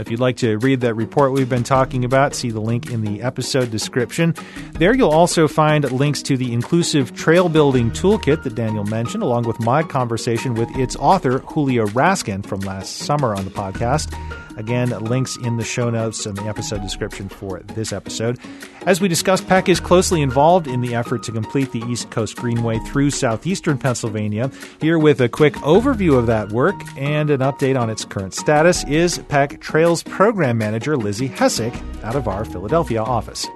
If 0.02 0.10
you'd 0.10 0.20
like 0.20 0.38
to 0.38 0.58
read 0.58 0.82
that 0.82 0.96
report 0.96 1.32
we've 1.32 1.48
been 1.48 1.64
talking 1.64 2.04
about, 2.04 2.34
see 2.34 2.50
the 2.50 2.60
link 2.60 2.90
in 2.90 3.02
the 3.02 3.22
episode 3.22 3.70
description. 3.70 4.34
There 4.74 4.96
you'll 4.96 5.12
also 5.12 5.48
find 5.48 5.90
links 5.92 6.24
to 6.24 6.36
the 6.36 6.52
inclusive 6.52 7.16
trail 7.16 7.50
building 7.50 7.92
toolkit 7.92 8.42
that 8.42 8.56
Daniel 8.56 8.84
mentioned, 8.84 9.22
along 9.22 9.44
with 9.44 9.60
my 9.60 9.84
conversation 9.84 10.56
with 10.56 10.76
its 10.76 10.96
author, 10.96 11.44
Julia 11.54 11.86
Raskin, 11.86 12.44
from 12.44 12.62
last 12.62 12.98
summer 12.98 13.36
on 13.36 13.46
the 13.46 13.52
podcast. 13.52 14.12
Again, 14.58 14.90
links 15.04 15.38
in 15.38 15.58
the 15.58 15.64
show 15.64 15.90
notes 15.90 16.26
and 16.26 16.38
the 16.38 16.44
episode 16.44 16.82
description 16.82 17.30
for 17.30 17.60
this 17.60 17.94
episode. 17.94 18.40
As 18.86 19.00
we 19.00 19.08
discussed, 19.08 19.48
PEC 19.48 19.70
is 19.70 19.80
closely 19.80 20.22
involved 20.22 20.68
in 20.68 20.82
the 20.82 20.96
effort 20.96 21.24
to 21.24 21.32
complete 21.32 21.72
the 21.72 21.84
East 21.84 22.10
Coast 22.10 22.36
Greenway 22.36 22.80
through 22.80 23.12
southeastern 23.12 23.78
Pennsylvania. 23.78 24.52
Here 24.80 25.00
with 25.00 25.22
a 25.22 25.30
quick 25.30 25.54
overview 25.56 26.18
of 26.18 26.28
that 26.28 26.50
work 26.50 26.76
and 26.98 27.30
an 27.30 27.42
update 27.42 27.80
on 27.80 27.90
its 27.90 28.06
current 28.06 28.34
status 28.34 28.84
is 28.86 29.20
PEC 29.20 29.62
Trails 29.62 30.04
Program 30.04 30.58
Manager 30.58 30.98
Lizzie 30.98 31.28
Hessick 31.28 31.74
out 32.04 32.16
of 32.16 32.28
our 32.28 32.46
Philadelphia 32.46 33.02
office. 33.02 33.48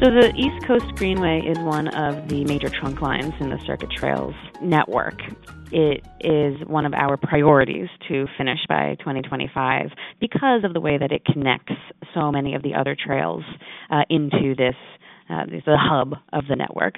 So, 0.00 0.10
the 0.10 0.32
East 0.34 0.66
Coast 0.66 0.86
Greenway 0.96 1.42
is 1.46 1.56
one 1.58 1.86
of 1.88 2.28
the 2.28 2.44
major 2.44 2.68
trunk 2.68 3.00
lines 3.00 3.34
in 3.38 3.50
the 3.50 3.58
Circuit 3.64 3.90
Trails 3.90 4.34
network 4.60 5.20
it 5.72 6.04
is 6.20 6.66
one 6.66 6.86
of 6.86 6.92
our 6.94 7.16
priorities 7.16 7.88
to 8.08 8.26
finish 8.36 8.58
by 8.68 8.96
2025 9.00 9.90
because 10.20 10.64
of 10.64 10.74
the 10.74 10.80
way 10.80 10.98
that 10.98 11.12
it 11.12 11.24
connects 11.24 11.72
so 12.14 12.30
many 12.30 12.54
of 12.54 12.62
the 12.62 12.74
other 12.74 12.94
trails 12.94 13.42
uh, 13.90 14.02
into 14.10 14.54
this 14.56 14.76
uh, 15.30 15.46
the 15.46 15.78
hub 15.78 16.14
of 16.32 16.44
the 16.48 16.56
network. 16.56 16.96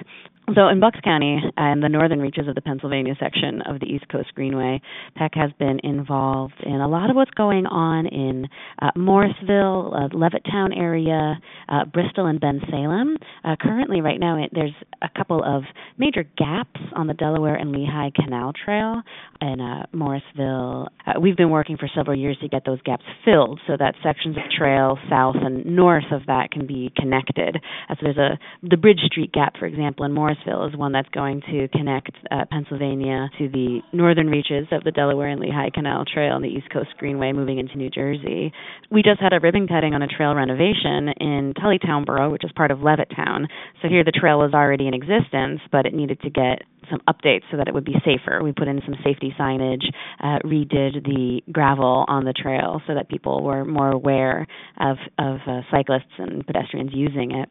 So 0.53 0.67
in 0.67 0.79
Bucks 0.79 0.99
County 1.03 1.41
and 1.57 1.81
the 1.81 1.89
northern 1.89 2.19
reaches 2.19 2.47
of 2.47 2.53
the 2.53 2.61
Pennsylvania 2.61 3.15
section 3.19 3.63
of 3.63 3.79
the 3.79 3.87
East 3.87 4.07
Coast 4.09 4.29
Greenway, 4.35 4.79
PEC 5.17 5.29
has 5.33 5.51
been 5.57 5.79
involved 5.83 6.61
in 6.63 6.75
a 6.75 6.87
lot 6.87 7.09
of 7.09 7.15
what's 7.15 7.31
going 7.31 7.65
on 7.65 8.05
in 8.05 8.47
uh, 8.79 8.91
Morrisville, 8.95 9.91
uh, 9.95 10.07
Levittown 10.09 10.77
area, 10.77 11.39
uh, 11.67 11.85
Bristol, 11.85 12.27
and 12.27 12.39
Bensalem. 12.39 13.15
Uh, 13.43 13.55
currently, 13.59 14.01
right 14.01 14.19
now, 14.19 14.43
it, 14.43 14.51
there's 14.53 14.75
a 15.01 15.09
couple 15.17 15.43
of 15.43 15.63
major 15.97 16.23
gaps 16.37 16.79
on 16.95 17.07
the 17.07 17.15
Delaware 17.15 17.55
and 17.55 17.71
Lehigh 17.71 18.11
Canal 18.13 18.53
Trail 18.53 19.01
in 19.41 19.59
uh, 19.59 19.87
Morrisville. 19.93 20.89
Uh, 21.07 21.19
we've 21.19 21.37
been 21.37 21.49
working 21.49 21.75
for 21.75 21.89
several 21.95 22.17
years 22.17 22.37
to 22.41 22.47
get 22.47 22.65
those 22.65 22.81
gaps 22.83 23.03
filled 23.23 23.59
so 23.65 23.73
that 23.79 23.95
sections 24.03 24.37
of 24.37 24.43
trail 24.55 24.99
south 25.09 25.37
and 25.41 25.65
north 25.65 26.11
of 26.11 26.21
that 26.27 26.51
can 26.51 26.67
be 26.67 26.91
connected. 26.95 27.57
so 27.89 27.95
there's 28.03 28.17
a 28.17 28.37
the 28.61 28.77
Bridge 28.77 28.99
Street 29.05 29.31
Gap, 29.31 29.55
for 29.57 29.65
example, 29.65 30.05
in 30.05 30.11
Morrisville 30.11 30.34
Morrisville 30.35 30.67
is 30.67 30.77
one 30.77 30.91
that's 30.91 31.09
going 31.09 31.41
to 31.51 31.67
connect 31.69 32.11
uh, 32.31 32.45
Pennsylvania 32.51 33.29
to 33.37 33.49
the 33.49 33.81
northern 33.93 34.27
reaches 34.27 34.67
of 34.71 34.83
the 34.83 34.91
Delaware 34.91 35.29
and 35.29 35.39
Lehigh 35.39 35.69
Canal 35.73 36.05
Trail 36.05 36.35
and 36.35 36.43
the 36.43 36.49
East 36.49 36.69
Coast 36.71 36.89
Greenway 36.97 37.31
moving 37.31 37.59
into 37.59 37.77
New 37.77 37.89
Jersey. 37.89 38.51
We 38.91 39.01
just 39.01 39.21
had 39.21 39.33
a 39.33 39.39
ribbon 39.39 39.67
cutting 39.67 39.93
on 39.93 40.01
a 40.01 40.07
trail 40.07 40.33
renovation 40.35 41.09
in 41.19 41.53
Tullytown 41.57 42.05
Borough, 42.05 42.31
which 42.31 42.43
is 42.43 42.51
part 42.55 42.71
of 42.71 42.79
Levittown. 42.79 43.47
So 43.81 43.87
here 43.87 44.03
the 44.03 44.11
trail 44.11 44.39
was 44.39 44.53
already 44.53 44.87
in 44.87 44.93
existence, 44.93 45.61
but 45.71 45.85
it 45.85 45.93
needed 45.93 46.21
to 46.21 46.29
get 46.29 46.63
some 46.89 46.99
updates 47.07 47.43
so 47.49 47.57
that 47.57 47.67
it 47.67 47.73
would 47.73 47.85
be 47.85 47.95
safer. 48.05 48.43
We 48.43 48.51
put 48.51 48.67
in 48.67 48.81
some 48.85 48.95
safety 49.03 49.33
signage, 49.39 49.85
uh, 50.19 50.39
redid 50.45 51.03
the 51.03 51.41
gravel 51.51 52.05
on 52.07 52.25
the 52.25 52.33
trail 52.33 52.81
so 52.85 52.93
that 52.93 53.09
people 53.09 53.43
were 53.43 53.65
more 53.65 53.91
aware 53.91 54.47
of 54.79 54.97
of 55.17 55.37
uh, 55.47 55.61
cyclists 55.71 56.13
and 56.17 56.45
pedestrians 56.45 56.91
using 56.93 57.31
it. 57.31 57.49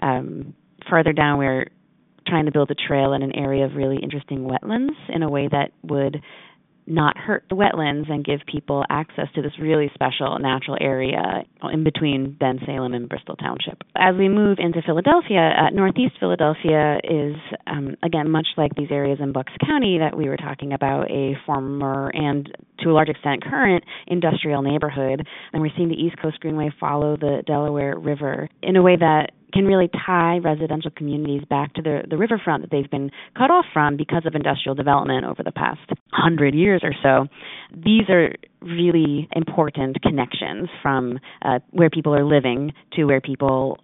Um, 0.00 0.54
further 0.90 1.14
down, 1.14 1.38
we're 1.38 1.66
trying 2.26 2.46
to 2.46 2.52
build 2.52 2.70
a 2.70 2.74
trail 2.74 3.12
in 3.12 3.22
an 3.22 3.32
area 3.34 3.64
of 3.64 3.74
really 3.74 3.98
interesting 4.02 4.48
wetlands 4.48 4.94
in 5.08 5.22
a 5.22 5.30
way 5.30 5.48
that 5.50 5.72
would 5.82 6.22
not 6.86 7.16
hurt 7.18 7.44
the 7.50 7.56
wetlands 7.56 8.10
and 8.10 8.24
give 8.24 8.40
people 8.46 8.84
access 8.88 9.26
to 9.34 9.42
this 9.42 9.52
really 9.60 9.90
special 9.94 10.38
natural 10.38 10.76
area 10.80 11.42
in 11.72 11.82
between 11.82 12.36
Bensalem 12.40 12.94
and 12.94 13.08
Bristol 13.08 13.34
Township. 13.36 13.82
As 13.96 14.14
we 14.16 14.28
move 14.28 14.58
into 14.60 14.80
Philadelphia, 14.82 15.52
uh, 15.58 15.70
Northeast 15.70 16.14
Philadelphia 16.20 16.98
is, 17.02 17.34
um, 17.66 17.96
again, 18.04 18.30
much 18.30 18.46
like 18.56 18.74
these 18.76 18.90
areas 18.90 19.18
in 19.20 19.32
Bucks 19.32 19.52
County 19.66 19.98
that 19.98 20.16
we 20.16 20.28
were 20.28 20.36
talking 20.36 20.72
about, 20.72 21.10
a 21.10 21.34
former 21.44 22.10
and 22.14 22.52
to 22.80 22.90
a 22.90 22.92
large 22.92 23.08
extent 23.08 23.44
current 23.44 23.84
industrial 24.06 24.62
neighborhood. 24.62 25.26
And 25.52 25.62
we're 25.62 25.70
seeing 25.76 25.88
the 25.88 25.94
East 25.94 26.16
Coast 26.20 26.40
Greenway 26.40 26.70
follow 26.78 27.16
the 27.16 27.42
Delaware 27.46 27.98
River 27.98 28.48
in 28.62 28.76
a 28.76 28.82
way 28.82 28.96
that 28.96 29.30
can 29.52 29.64
really 29.64 29.88
tie 30.04 30.38
residential 30.38 30.90
communities 30.90 31.42
back 31.48 31.72
to 31.74 31.82
the, 31.82 32.02
the 32.08 32.16
riverfront 32.16 32.62
that 32.62 32.70
they've 32.70 32.90
been 32.90 33.10
cut 33.36 33.50
off 33.50 33.64
from 33.72 33.96
because 33.96 34.26
of 34.26 34.34
industrial 34.34 34.74
development 34.74 35.24
over 35.24 35.42
the 35.42 35.52
past 35.52 35.80
hundred 36.12 36.54
years 36.54 36.82
or 36.84 36.92
so. 37.02 37.26
These 37.72 38.08
are 38.10 38.34
really 38.60 39.28
important 39.34 40.02
connections 40.02 40.68
from 40.82 41.20
uh, 41.42 41.60
where 41.70 41.90
people 41.90 42.14
are 42.14 42.24
living 42.24 42.72
to 42.94 43.04
where 43.04 43.20
people 43.20 43.78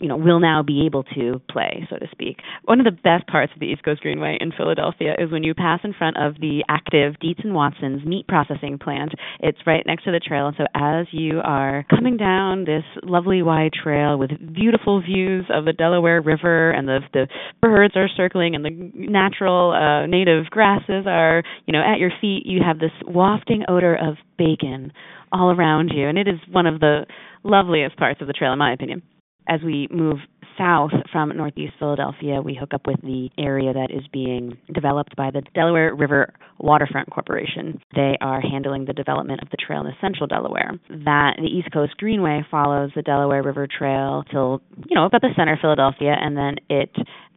you 0.00 0.08
know 0.08 0.16
will 0.16 0.40
now 0.40 0.62
be 0.62 0.86
able 0.86 1.04
to 1.14 1.40
play, 1.50 1.86
so 1.90 1.96
to 1.96 2.06
speak. 2.10 2.38
One 2.64 2.80
of 2.80 2.84
the 2.84 2.92
best 2.92 3.26
parts 3.26 3.52
of 3.54 3.60
the 3.60 3.66
East 3.66 3.84
Coast 3.84 4.00
Greenway 4.00 4.38
in 4.40 4.52
Philadelphia 4.52 5.14
is 5.18 5.30
when 5.30 5.42
you 5.42 5.54
pass 5.54 5.80
in 5.84 5.92
front 5.92 6.16
of 6.16 6.34
the 6.40 6.64
active 6.68 7.14
Dietz 7.20 7.40
and 7.44 7.54
Watson's 7.54 8.04
meat 8.04 8.26
processing 8.28 8.78
plant. 8.78 9.12
It's 9.40 9.58
right 9.66 9.82
next 9.86 10.04
to 10.04 10.12
the 10.12 10.20
trail, 10.20 10.48
and 10.48 10.56
so 10.56 10.64
as 10.74 11.06
you 11.12 11.40
are 11.42 11.84
coming 11.90 12.16
down 12.16 12.64
this 12.64 12.84
lovely 13.02 13.42
wide 13.42 13.72
trail 13.72 14.18
with 14.18 14.30
beautiful 14.52 15.02
views 15.02 15.46
of 15.52 15.64
the 15.64 15.72
Delaware 15.72 16.20
River 16.20 16.70
and 16.70 16.86
the 16.88 17.00
the 17.12 17.26
birds 17.60 17.94
are 17.96 18.08
circling 18.16 18.54
and 18.54 18.64
the 18.64 18.92
natural 18.94 19.72
uh, 19.72 20.06
native 20.06 20.46
grasses 20.46 21.06
are 21.06 21.42
you 21.66 21.72
know 21.72 21.82
at 21.82 21.98
your 21.98 22.10
feet, 22.20 22.42
you 22.44 22.60
have 22.64 22.78
this 22.78 22.92
wafting 23.06 23.64
odor 23.68 23.94
of 23.94 24.16
bacon 24.36 24.92
all 25.32 25.50
around 25.50 25.90
you, 25.94 26.08
and 26.08 26.18
it 26.18 26.28
is 26.28 26.38
one 26.50 26.66
of 26.66 26.80
the 26.80 27.06
loveliest 27.44 27.96
parts 27.96 28.20
of 28.20 28.26
the 28.26 28.32
trail, 28.32 28.52
in 28.52 28.58
my 28.58 28.72
opinion. 28.72 29.02
As 29.48 29.60
we 29.64 29.88
move 29.90 30.18
south 30.58 30.90
from 31.12 31.34
northeast 31.36 31.74
Philadelphia, 31.78 32.42
we 32.42 32.54
hook 32.54 32.74
up 32.74 32.86
with 32.86 33.00
the 33.02 33.30
area 33.38 33.72
that 33.72 33.90
is 33.90 34.02
being 34.12 34.58
developed 34.74 35.14
by 35.16 35.30
the 35.30 35.42
Delaware 35.54 35.94
River 35.94 36.34
Waterfront 36.58 37.10
Corporation. 37.10 37.80
They 37.94 38.18
are 38.20 38.40
handling 38.40 38.84
the 38.84 38.92
development 38.92 39.40
of 39.40 39.50
the 39.50 39.56
trail 39.56 39.86
in 39.86 39.92
central 40.00 40.26
Delaware. 40.26 40.72
That 40.88 41.36
the 41.38 41.46
East 41.46 41.72
Coast 41.72 41.96
Greenway 41.96 42.44
follows 42.50 42.90
the 42.94 43.02
Delaware 43.02 43.42
River 43.42 43.66
Trail 43.66 44.24
till 44.30 44.60
you 44.88 44.94
know 44.94 45.06
about 45.06 45.20
the 45.20 45.30
center 45.36 45.54
of 45.54 45.60
Philadelphia, 45.60 46.14
and 46.20 46.36
then 46.36 46.56
it 46.68 46.94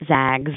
zags 0.07 0.51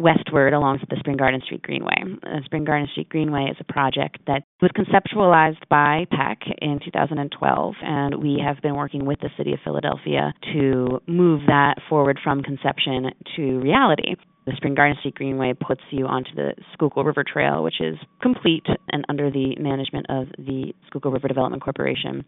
westward 0.00 0.54
along 0.54 0.80
the 0.88 0.96
Spring 0.98 1.16
Garden 1.16 1.42
Street 1.44 1.62
Greenway. 1.62 2.02
The 2.22 2.40
Spring 2.46 2.64
Garden 2.64 2.88
Street 2.90 3.10
Greenway 3.10 3.48
is 3.50 3.56
a 3.60 3.72
project 3.72 4.18
that 4.26 4.44
was 4.62 4.70
conceptualized 4.72 5.68
by 5.68 6.06
PEC 6.12 6.36
in 6.62 6.80
2012, 6.82 7.74
and 7.82 8.22
we 8.22 8.42
have 8.44 8.62
been 8.62 8.76
working 8.76 9.04
with 9.04 9.20
the 9.20 9.28
City 9.36 9.52
of 9.52 9.60
Philadelphia 9.62 10.32
to 10.54 11.00
move 11.06 11.42
that 11.46 11.74
forward 11.88 12.18
from 12.24 12.42
conception 12.42 13.10
to 13.36 13.60
reality 13.60 14.14
the 14.50 14.56
Spring 14.56 14.74
Garden 14.74 14.96
Street 14.98 15.14
Greenway 15.14 15.54
puts 15.54 15.82
you 15.90 16.06
onto 16.06 16.34
the 16.34 16.54
Schuylkill 16.72 17.04
River 17.04 17.24
Trail, 17.24 17.62
which 17.62 17.80
is 17.80 17.96
complete 18.20 18.66
and 18.90 19.04
under 19.08 19.30
the 19.30 19.54
management 19.58 20.06
of 20.08 20.26
the 20.38 20.72
Schuylkill 20.86 21.12
River 21.12 21.28
Development 21.28 21.62
Corporation. 21.62 22.24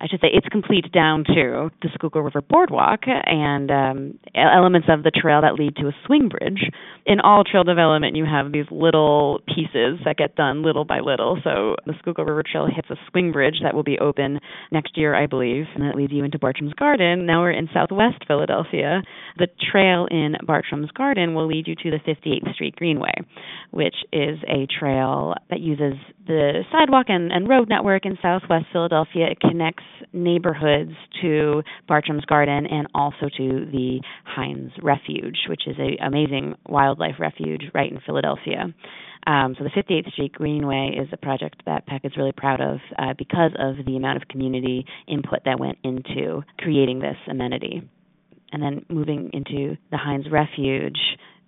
I 0.00 0.08
should 0.08 0.20
say 0.20 0.28
it's 0.32 0.48
complete 0.48 0.90
down 0.92 1.24
to 1.24 1.70
the 1.80 1.88
Schuylkill 1.94 2.22
River 2.22 2.42
Boardwalk 2.42 3.02
and 3.06 3.70
um, 3.70 4.18
elements 4.34 4.88
of 4.90 5.04
the 5.04 5.12
trail 5.12 5.40
that 5.42 5.54
lead 5.54 5.76
to 5.76 5.86
a 5.86 5.92
swing 6.04 6.28
bridge. 6.28 6.68
In 7.06 7.20
all 7.20 7.44
trail 7.44 7.62
development, 7.62 8.16
you 8.16 8.24
have 8.24 8.50
these 8.50 8.66
little 8.70 9.40
pieces 9.46 10.00
that 10.04 10.16
get 10.16 10.34
done 10.34 10.62
little 10.62 10.84
by 10.84 10.98
little. 10.98 11.38
So 11.44 11.76
the 11.86 11.94
Schuylkill 12.00 12.24
River 12.24 12.42
Trail 12.42 12.66
hits 12.66 12.90
a 12.90 12.96
swing 13.10 13.30
bridge 13.30 13.60
that 13.62 13.74
will 13.74 13.84
be 13.84 13.98
open 13.98 14.40
next 14.72 14.96
year, 14.98 15.14
I 15.14 15.26
believe, 15.26 15.66
and 15.74 15.84
that 15.84 15.94
leads 15.94 16.12
you 16.12 16.24
into 16.24 16.38
Bartram's 16.38 16.74
Garden. 16.74 17.24
Now 17.24 17.42
we're 17.42 17.52
in 17.52 17.68
southwest 17.72 18.24
Philadelphia. 18.26 19.02
The 19.38 19.46
trail 19.70 20.08
in 20.10 20.34
Bartram's 20.44 20.90
Garden 20.90 21.34
will 21.34 21.46
lead 21.54 21.68
you 21.68 21.74
to 21.76 21.90
the 21.90 21.98
58th 21.98 22.54
Street 22.54 22.76
Greenway, 22.76 23.12
which 23.70 23.94
is 24.12 24.38
a 24.48 24.66
trail 24.78 25.34
that 25.50 25.60
uses 25.60 25.94
the 26.26 26.62
sidewalk 26.72 27.06
and, 27.08 27.30
and 27.30 27.48
road 27.48 27.68
network 27.68 28.04
in 28.06 28.18
southwest 28.20 28.66
Philadelphia. 28.72 29.26
It 29.30 29.40
connects 29.40 29.84
neighborhoods 30.12 30.92
to 31.22 31.62
Bartram's 31.88 32.24
Garden 32.24 32.66
and 32.66 32.88
also 32.94 33.28
to 33.36 33.66
the 33.70 34.00
Heinz 34.24 34.72
Refuge, 34.82 35.38
which 35.48 35.62
is 35.66 35.76
an 35.78 35.96
amazing 36.04 36.54
wildlife 36.68 37.16
refuge 37.18 37.62
right 37.74 37.90
in 37.90 38.00
Philadelphia. 38.04 38.74
Um, 39.26 39.54
so 39.56 39.64
the 39.64 39.70
58th 39.70 40.12
Street 40.12 40.32
Greenway 40.32 40.96
is 41.00 41.08
a 41.12 41.16
project 41.16 41.62
that 41.66 41.86
PEC 41.86 42.04
is 42.04 42.12
really 42.16 42.32
proud 42.32 42.60
of 42.60 42.78
uh, 42.98 43.14
because 43.16 43.52
of 43.58 43.84
the 43.86 43.96
amount 43.96 44.20
of 44.20 44.28
community 44.28 44.84
input 45.08 45.40
that 45.46 45.58
went 45.58 45.78
into 45.82 46.42
creating 46.58 47.00
this 47.00 47.16
amenity. 47.28 47.88
And 48.52 48.62
then 48.62 48.84
moving 48.88 49.30
into 49.32 49.76
the 49.90 49.96
Heinz 49.96 50.26
Refuge, 50.30 50.98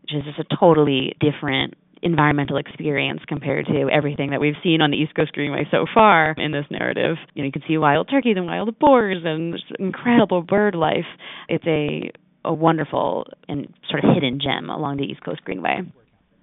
which 0.07 0.15
is 0.15 0.25
just 0.25 0.39
a 0.39 0.57
totally 0.57 1.17
different 1.21 1.75
environmental 2.03 2.57
experience 2.57 3.21
compared 3.27 3.67
to 3.67 3.89
everything 3.91 4.31
that 4.31 4.41
we've 4.41 4.55
seen 4.63 4.81
on 4.81 4.91
the 4.91 4.97
East 4.97 5.15
Coast 5.15 5.33
Greenway 5.33 5.67
so 5.71 5.87
far 5.93 6.35
in 6.37 6.53
this 6.53 6.67
narrative. 6.71 7.17
You 7.35 7.43
know, 7.43 7.47
you 7.47 7.53
can 7.53 7.63
see 7.67 7.79
wild 7.79 8.09
turkeys 8.11 8.37
and 8.37 8.47
wild 8.47 8.79
boars 8.79 9.23
and 9.25 9.57
incredible 9.79 10.43
bird 10.43 10.75
life. 10.75 11.07
It's 11.49 11.65
a 11.67 12.13
a 12.45 12.55
wonderful 12.55 13.27
and 13.49 13.73
sort 13.91 14.05
of 14.05 14.15
hidden 14.15 14.39
gem 14.41 14.71
along 14.71 14.99
the 14.99 15.03
East 15.03 15.21
Coast 15.25 15.43
Greenway. 15.43 15.81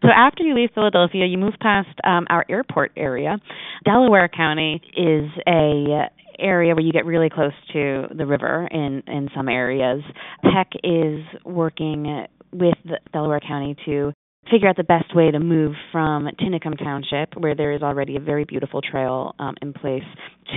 So 0.02 0.10
after 0.14 0.44
you 0.44 0.54
leave 0.54 0.72
Philadelphia, 0.76 1.26
you 1.26 1.38
move 1.38 1.54
past 1.62 1.88
um, 2.04 2.28
our 2.30 2.46
airport 2.50 2.92
area. 2.98 3.38
Delaware 3.86 4.28
County 4.28 4.82
is 4.98 5.30
a 5.48 6.10
area 6.38 6.76
where 6.76 6.84
you 6.84 6.92
get 6.92 7.06
really 7.06 7.30
close 7.30 7.54
to 7.72 8.08
the 8.14 8.26
river 8.26 8.68
in 8.70 9.04
in 9.08 9.30
some 9.34 9.48
areas. 9.48 10.02
PEC 10.44 10.66
is 10.84 11.46
working 11.46 12.26
with 12.54 12.78
Delaware 13.12 13.40
County 13.40 13.76
to 13.86 14.14
figure 14.52 14.68
out 14.68 14.76
the 14.76 14.84
best 14.84 15.16
way 15.16 15.32
to 15.32 15.40
move 15.40 15.74
from 15.92 16.28
Tinicum 16.40 16.78
Township, 16.78 17.36
where 17.38 17.56
there 17.56 17.72
is 17.72 17.82
already 17.82 18.18
a 18.18 18.20
very 18.20 18.46
beautiful 18.46 18.82
trail 18.82 19.36
um, 19.40 19.56
in 19.62 19.74
place, 19.74 20.04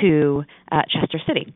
to 0.00 0.42
uh, 0.72 0.82
Chester 0.92 1.20
City. 1.26 1.54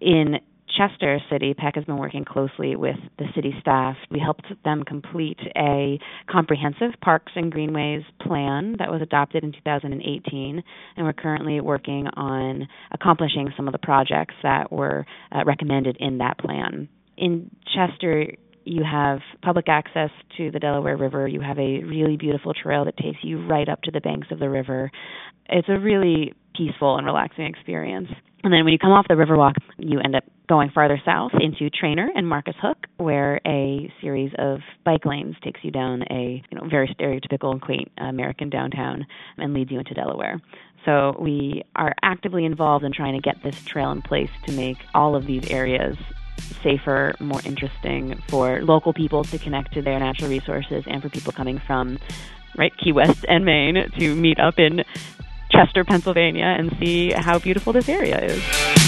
In 0.00 0.40
Chester 0.76 1.18
City, 1.30 1.54
PEC 1.54 1.74
has 1.74 1.84
been 1.84 1.96
working 1.96 2.24
closely 2.24 2.76
with 2.76 2.96
the 3.18 3.26
city 3.34 3.54
staff. 3.60 3.96
We 4.10 4.20
helped 4.20 4.46
them 4.64 4.84
complete 4.84 5.38
a 5.56 5.98
comprehensive 6.30 6.92
parks 7.02 7.32
and 7.34 7.50
greenways 7.50 8.02
plan 8.20 8.76
that 8.78 8.90
was 8.90 9.02
adopted 9.02 9.42
in 9.42 9.52
2018, 9.52 10.62
and 10.96 11.06
we're 11.06 11.12
currently 11.12 11.60
working 11.60 12.06
on 12.16 12.68
accomplishing 12.92 13.52
some 13.56 13.66
of 13.66 13.72
the 13.72 13.78
projects 13.78 14.34
that 14.42 14.70
were 14.70 15.06
uh, 15.32 15.44
recommended 15.44 15.96
in 15.98 16.18
that 16.18 16.38
plan. 16.38 16.88
In 17.16 17.50
Chester, 17.74 18.28
you 18.64 18.82
have 18.84 19.20
public 19.42 19.68
access 19.68 20.10
to 20.36 20.50
the 20.50 20.58
Delaware 20.58 20.96
River. 20.96 21.26
You 21.26 21.40
have 21.40 21.58
a 21.58 21.82
really 21.82 22.16
beautiful 22.16 22.54
trail 22.54 22.84
that 22.84 22.96
takes 22.96 23.18
you 23.22 23.46
right 23.46 23.68
up 23.68 23.82
to 23.82 23.90
the 23.90 24.00
banks 24.00 24.28
of 24.30 24.38
the 24.38 24.50
river. 24.50 24.90
It's 25.48 25.68
a 25.68 25.78
really 25.78 26.34
peaceful 26.56 26.96
and 26.96 27.06
relaxing 27.06 27.46
experience. 27.46 28.08
And 28.42 28.52
then 28.52 28.64
when 28.64 28.72
you 28.72 28.78
come 28.78 28.92
off 28.92 29.06
the 29.06 29.14
Riverwalk, 29.14 29.54
you 29.76 30.00
end 30.00 30.16
up 30.16 30.24
going 30.48 30.70
farther 30.70 31.00
south 31.04 31.32
into 31.38 31.68
Trainer 31.68 32.10
and 32.14 32.26
Marcus 32.26 32.54
Hook, 32.60 32.78
where 32.96 33.40
a 33.46 33.92
series 34.00 34.32
of 34.38 34.60
bike 34.82 35.04
lanes 35.04 35.36
takes 35.42 35.60
you 35.62 35.70
down 35.70 36.02
a 36.10 36.42
you 36.50 36.58
know 36.58 36.66
very 36.66 36.88
stereotypical 36.98 37.52
and 37.52 37.60
quaint 37.60 37.90
American 37.98 38.48
downtown 38.48 39.06
and 39.36 39.52
leads 39.52 39.70
you 39.70 39.78
into 39.78 39.92
Delaware. 39.92 40.40
So 40.86 41.14
we 41.20 41.62
are 41.76 41.94
actively 42.02 42.46
involved 42.46 42.84
in 42.84 42.92
trying 42.92 43.14
to 43.14 43.20
get 43.20 43.42
this 43.42 43.62
trail 43.64 43.92
in 43.92 44.00
place 44.00 44.30
to 44.46 44.52
make 44.52 44.78
all 44.94 45.14
of 45.14 45.26
these 45.26 45.50
areas 45.50 45.98
safer, 46.62 47.14
more 47.20 47.40
interesting 47.44 48.22
for 48.28 48.62
local 48.62 48.92
people 48.92 49.24
to 49.24 49.38
connect 49.38 49.74
to 49.74 49.82
their 49.82 49.98
natural 49.98 50.30
resources 50.30 50.84
and 50.86 51.02
for 51.02 51.08
people 51.08 51.32
coming 51.32 51.58
from 51.58 51.98
right 52.56 52.76
Key 52.76 52.92
West 52.92 53.24
and 53.28 53.44
Maine 53.44 53.90
to 53.98 54.14
meet 54.14 54.38
up 54.40 54.58
in 54.58 54.84
Chester, 55.50 55.84
Pennsylvania 55.84 56.54
and 56.58 56.76
see 56.78 57.12
how 57.12 57.38
beautiful 57.38 57.72
this 57.72 57.88
area 57.88 58.18
is. 58.18 58.79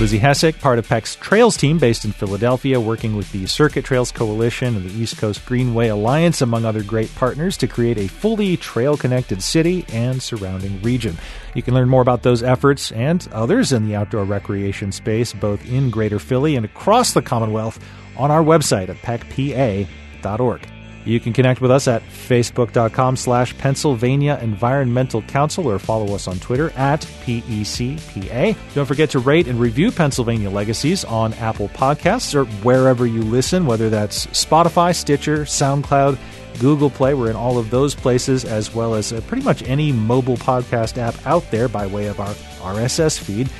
Lizzie 0.00 0.18
Hessek, 0.18 0.60
part 0.60 0.80
of 0.80 0.88
PEC's 0.88 1.14
Trails 1.14 1.56
team 1.56 1.78
based 1.78 2.04
in 2.04 2.10
Philadelphia, 2.10 2.80
working 2.80 3.14
with 3.14 3.30
the 3.30 3.46
Circuit 3.46 3.84
Trails 3.84 4.10
Coalition 4.10 4.74
and 4.74 4.90
the 4.90 4.92
East 4.92 5.18
Coast 5.18 5.46
Greenway 5.46 5.86
Alliance, 5.86 6.42
among 6.42 6.64
other 6.64 6.82
great 6.82 7.14
partners, 7.14 7.56
to 7.58 7.68
create 7.68 7.96
a 7.96 8.08
fully 8.08 8.56
trail 8.56 8.96
connected 8.96 9.40
city 9.40 9.84
and 9.92 10.20
surrounding 10.20 10.82
region. 10.82 11.16
You 11.54 11.62
can 11.62 11.74
learn 11.74 11.88
more 11.88 12.02
about 12.02 12.24
those 12.24 12.42
efforts 12.42 12.90
and 12.90 13.26
others 13.30 13.72
in 13.72 13.86
the 13.86 13.94
outdoor 13.94 14.24
recreation 14.24 14.90
space, 14.90 15.32
both 15.32 15.64
in 15.64 15.90
Greater 15.90 16.18
Philly 16.18 16.56
and 16.56 16.64
across 16.64 17.12
the 17.12 17.22
Commonwealth, 17.22 17.78
on 18.16 18.32
our 18.32 18.42
website 18.42 18.88
at 18.88 19.00
pecpa.org. 19.00 20.73
You 21.04 21.20
can 21.20 21.32
connect 21.32 21.60
with 21.60 21.70
us 21.70 21.86
at 21.86 22.02
facebook.com 22.02 23.16
slash 23.16 23.56
Pennsylvania 23.58 24.38
Environmental 24.40 25.22
Council 25.22 25.66
or 25.66 25.78
follow 25.78 26.14
us 26.14 26.26
on 26.26 26.38
Twitter 26.38 26.70
at 26.76 27.02
PECPA. 27.02 28.56
Don't 28.74 28.86
forget 28.86 29.10
to 29.10 29.18
rate 29.18 29.46
and 29.46 29.60
review 29.60 29.92
Pennsylvania 29.92 30.48
Legacies 30.48 31.04
on 31.04 31.34
Apple 31.34 31.68
Podcasts 31.68 32.34
or 32.34 32.46
wherever 32.62 33.06
you 33.06 33.22
listen, 33.22 33.66
whether 33.66 33.90
that's 33.90 34.26
Spotify, 34.28 34.94
Stitcher, 34.94 35.40
SoundCloud, 35.40 36.18
Google 36.58 36.88
Play. 36.88 37.12
We're 37.12 37.30
in 37.30 37.36
all 37.36 37.58
of 37.58 37.70
those 37.70 37.94
places, 37.94 38.44
as 38.44 38.74
well 38.74 38.94
as 38.94 39.12
uh, 39.12 39.20
pretty 39.22 39.42
much 39.42 39.62
any 39.64 39.92
mobile 39.92 40.36
podcast 40.36 40.96
app 40.96 41.14
out 41.26 41.50
there 41.50 41.68
by 41.68 41.86
way 41.86 42.06
of 42.06 42.20
our 42.20 42.34
RSS 42.74 43.18
feed. 43.18 43.50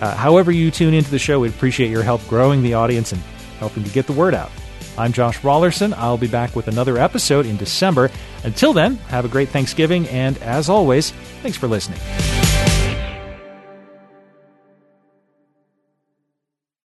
Uh, 0.00 0.14
however, 0.14 0.50
you 0.50 0.70
tune 0.70 0.92
into 0.92 1.10
the 1.10 1.18
show, 1.18 1.40
we'd 1.40 1.52
appreciate 1.52 1.90
your 1.90 2.02
help 2.02 2.26
growing 2.28 2.62
the 2.62 2.74
audience 2.74 3.12
and 3.12 3.22
helping 3.58 3.84
to 3.84 3.90
get 3.90 4.06
the 4.06 4.12
word 4.12 4.34
out. 4.34 4.50
I'm 4.98 5.12
Josh 5.12 5.40
Raulerson. 5.40 5.94
I'll 5.96 6.18
be 6.18 6.28
back 6.28 6.54
with 6.54 6.68
another 6.68 6.98
episode 6.98 7.46
in 7.46 7.56
December. 7.56 8.10
Until 8.44 8.72
then, 8.72 8.96
have 9.08 9.24
a 9.24 9.28
great 9.28 9.48
Thanksgiving, 9.48 10.06
and 10.08 10.36
as 10.38 10.68
always, 10.68 11.12
thanks 11.42 11.56
for 11.56 11.68
listening. 11.68 11.98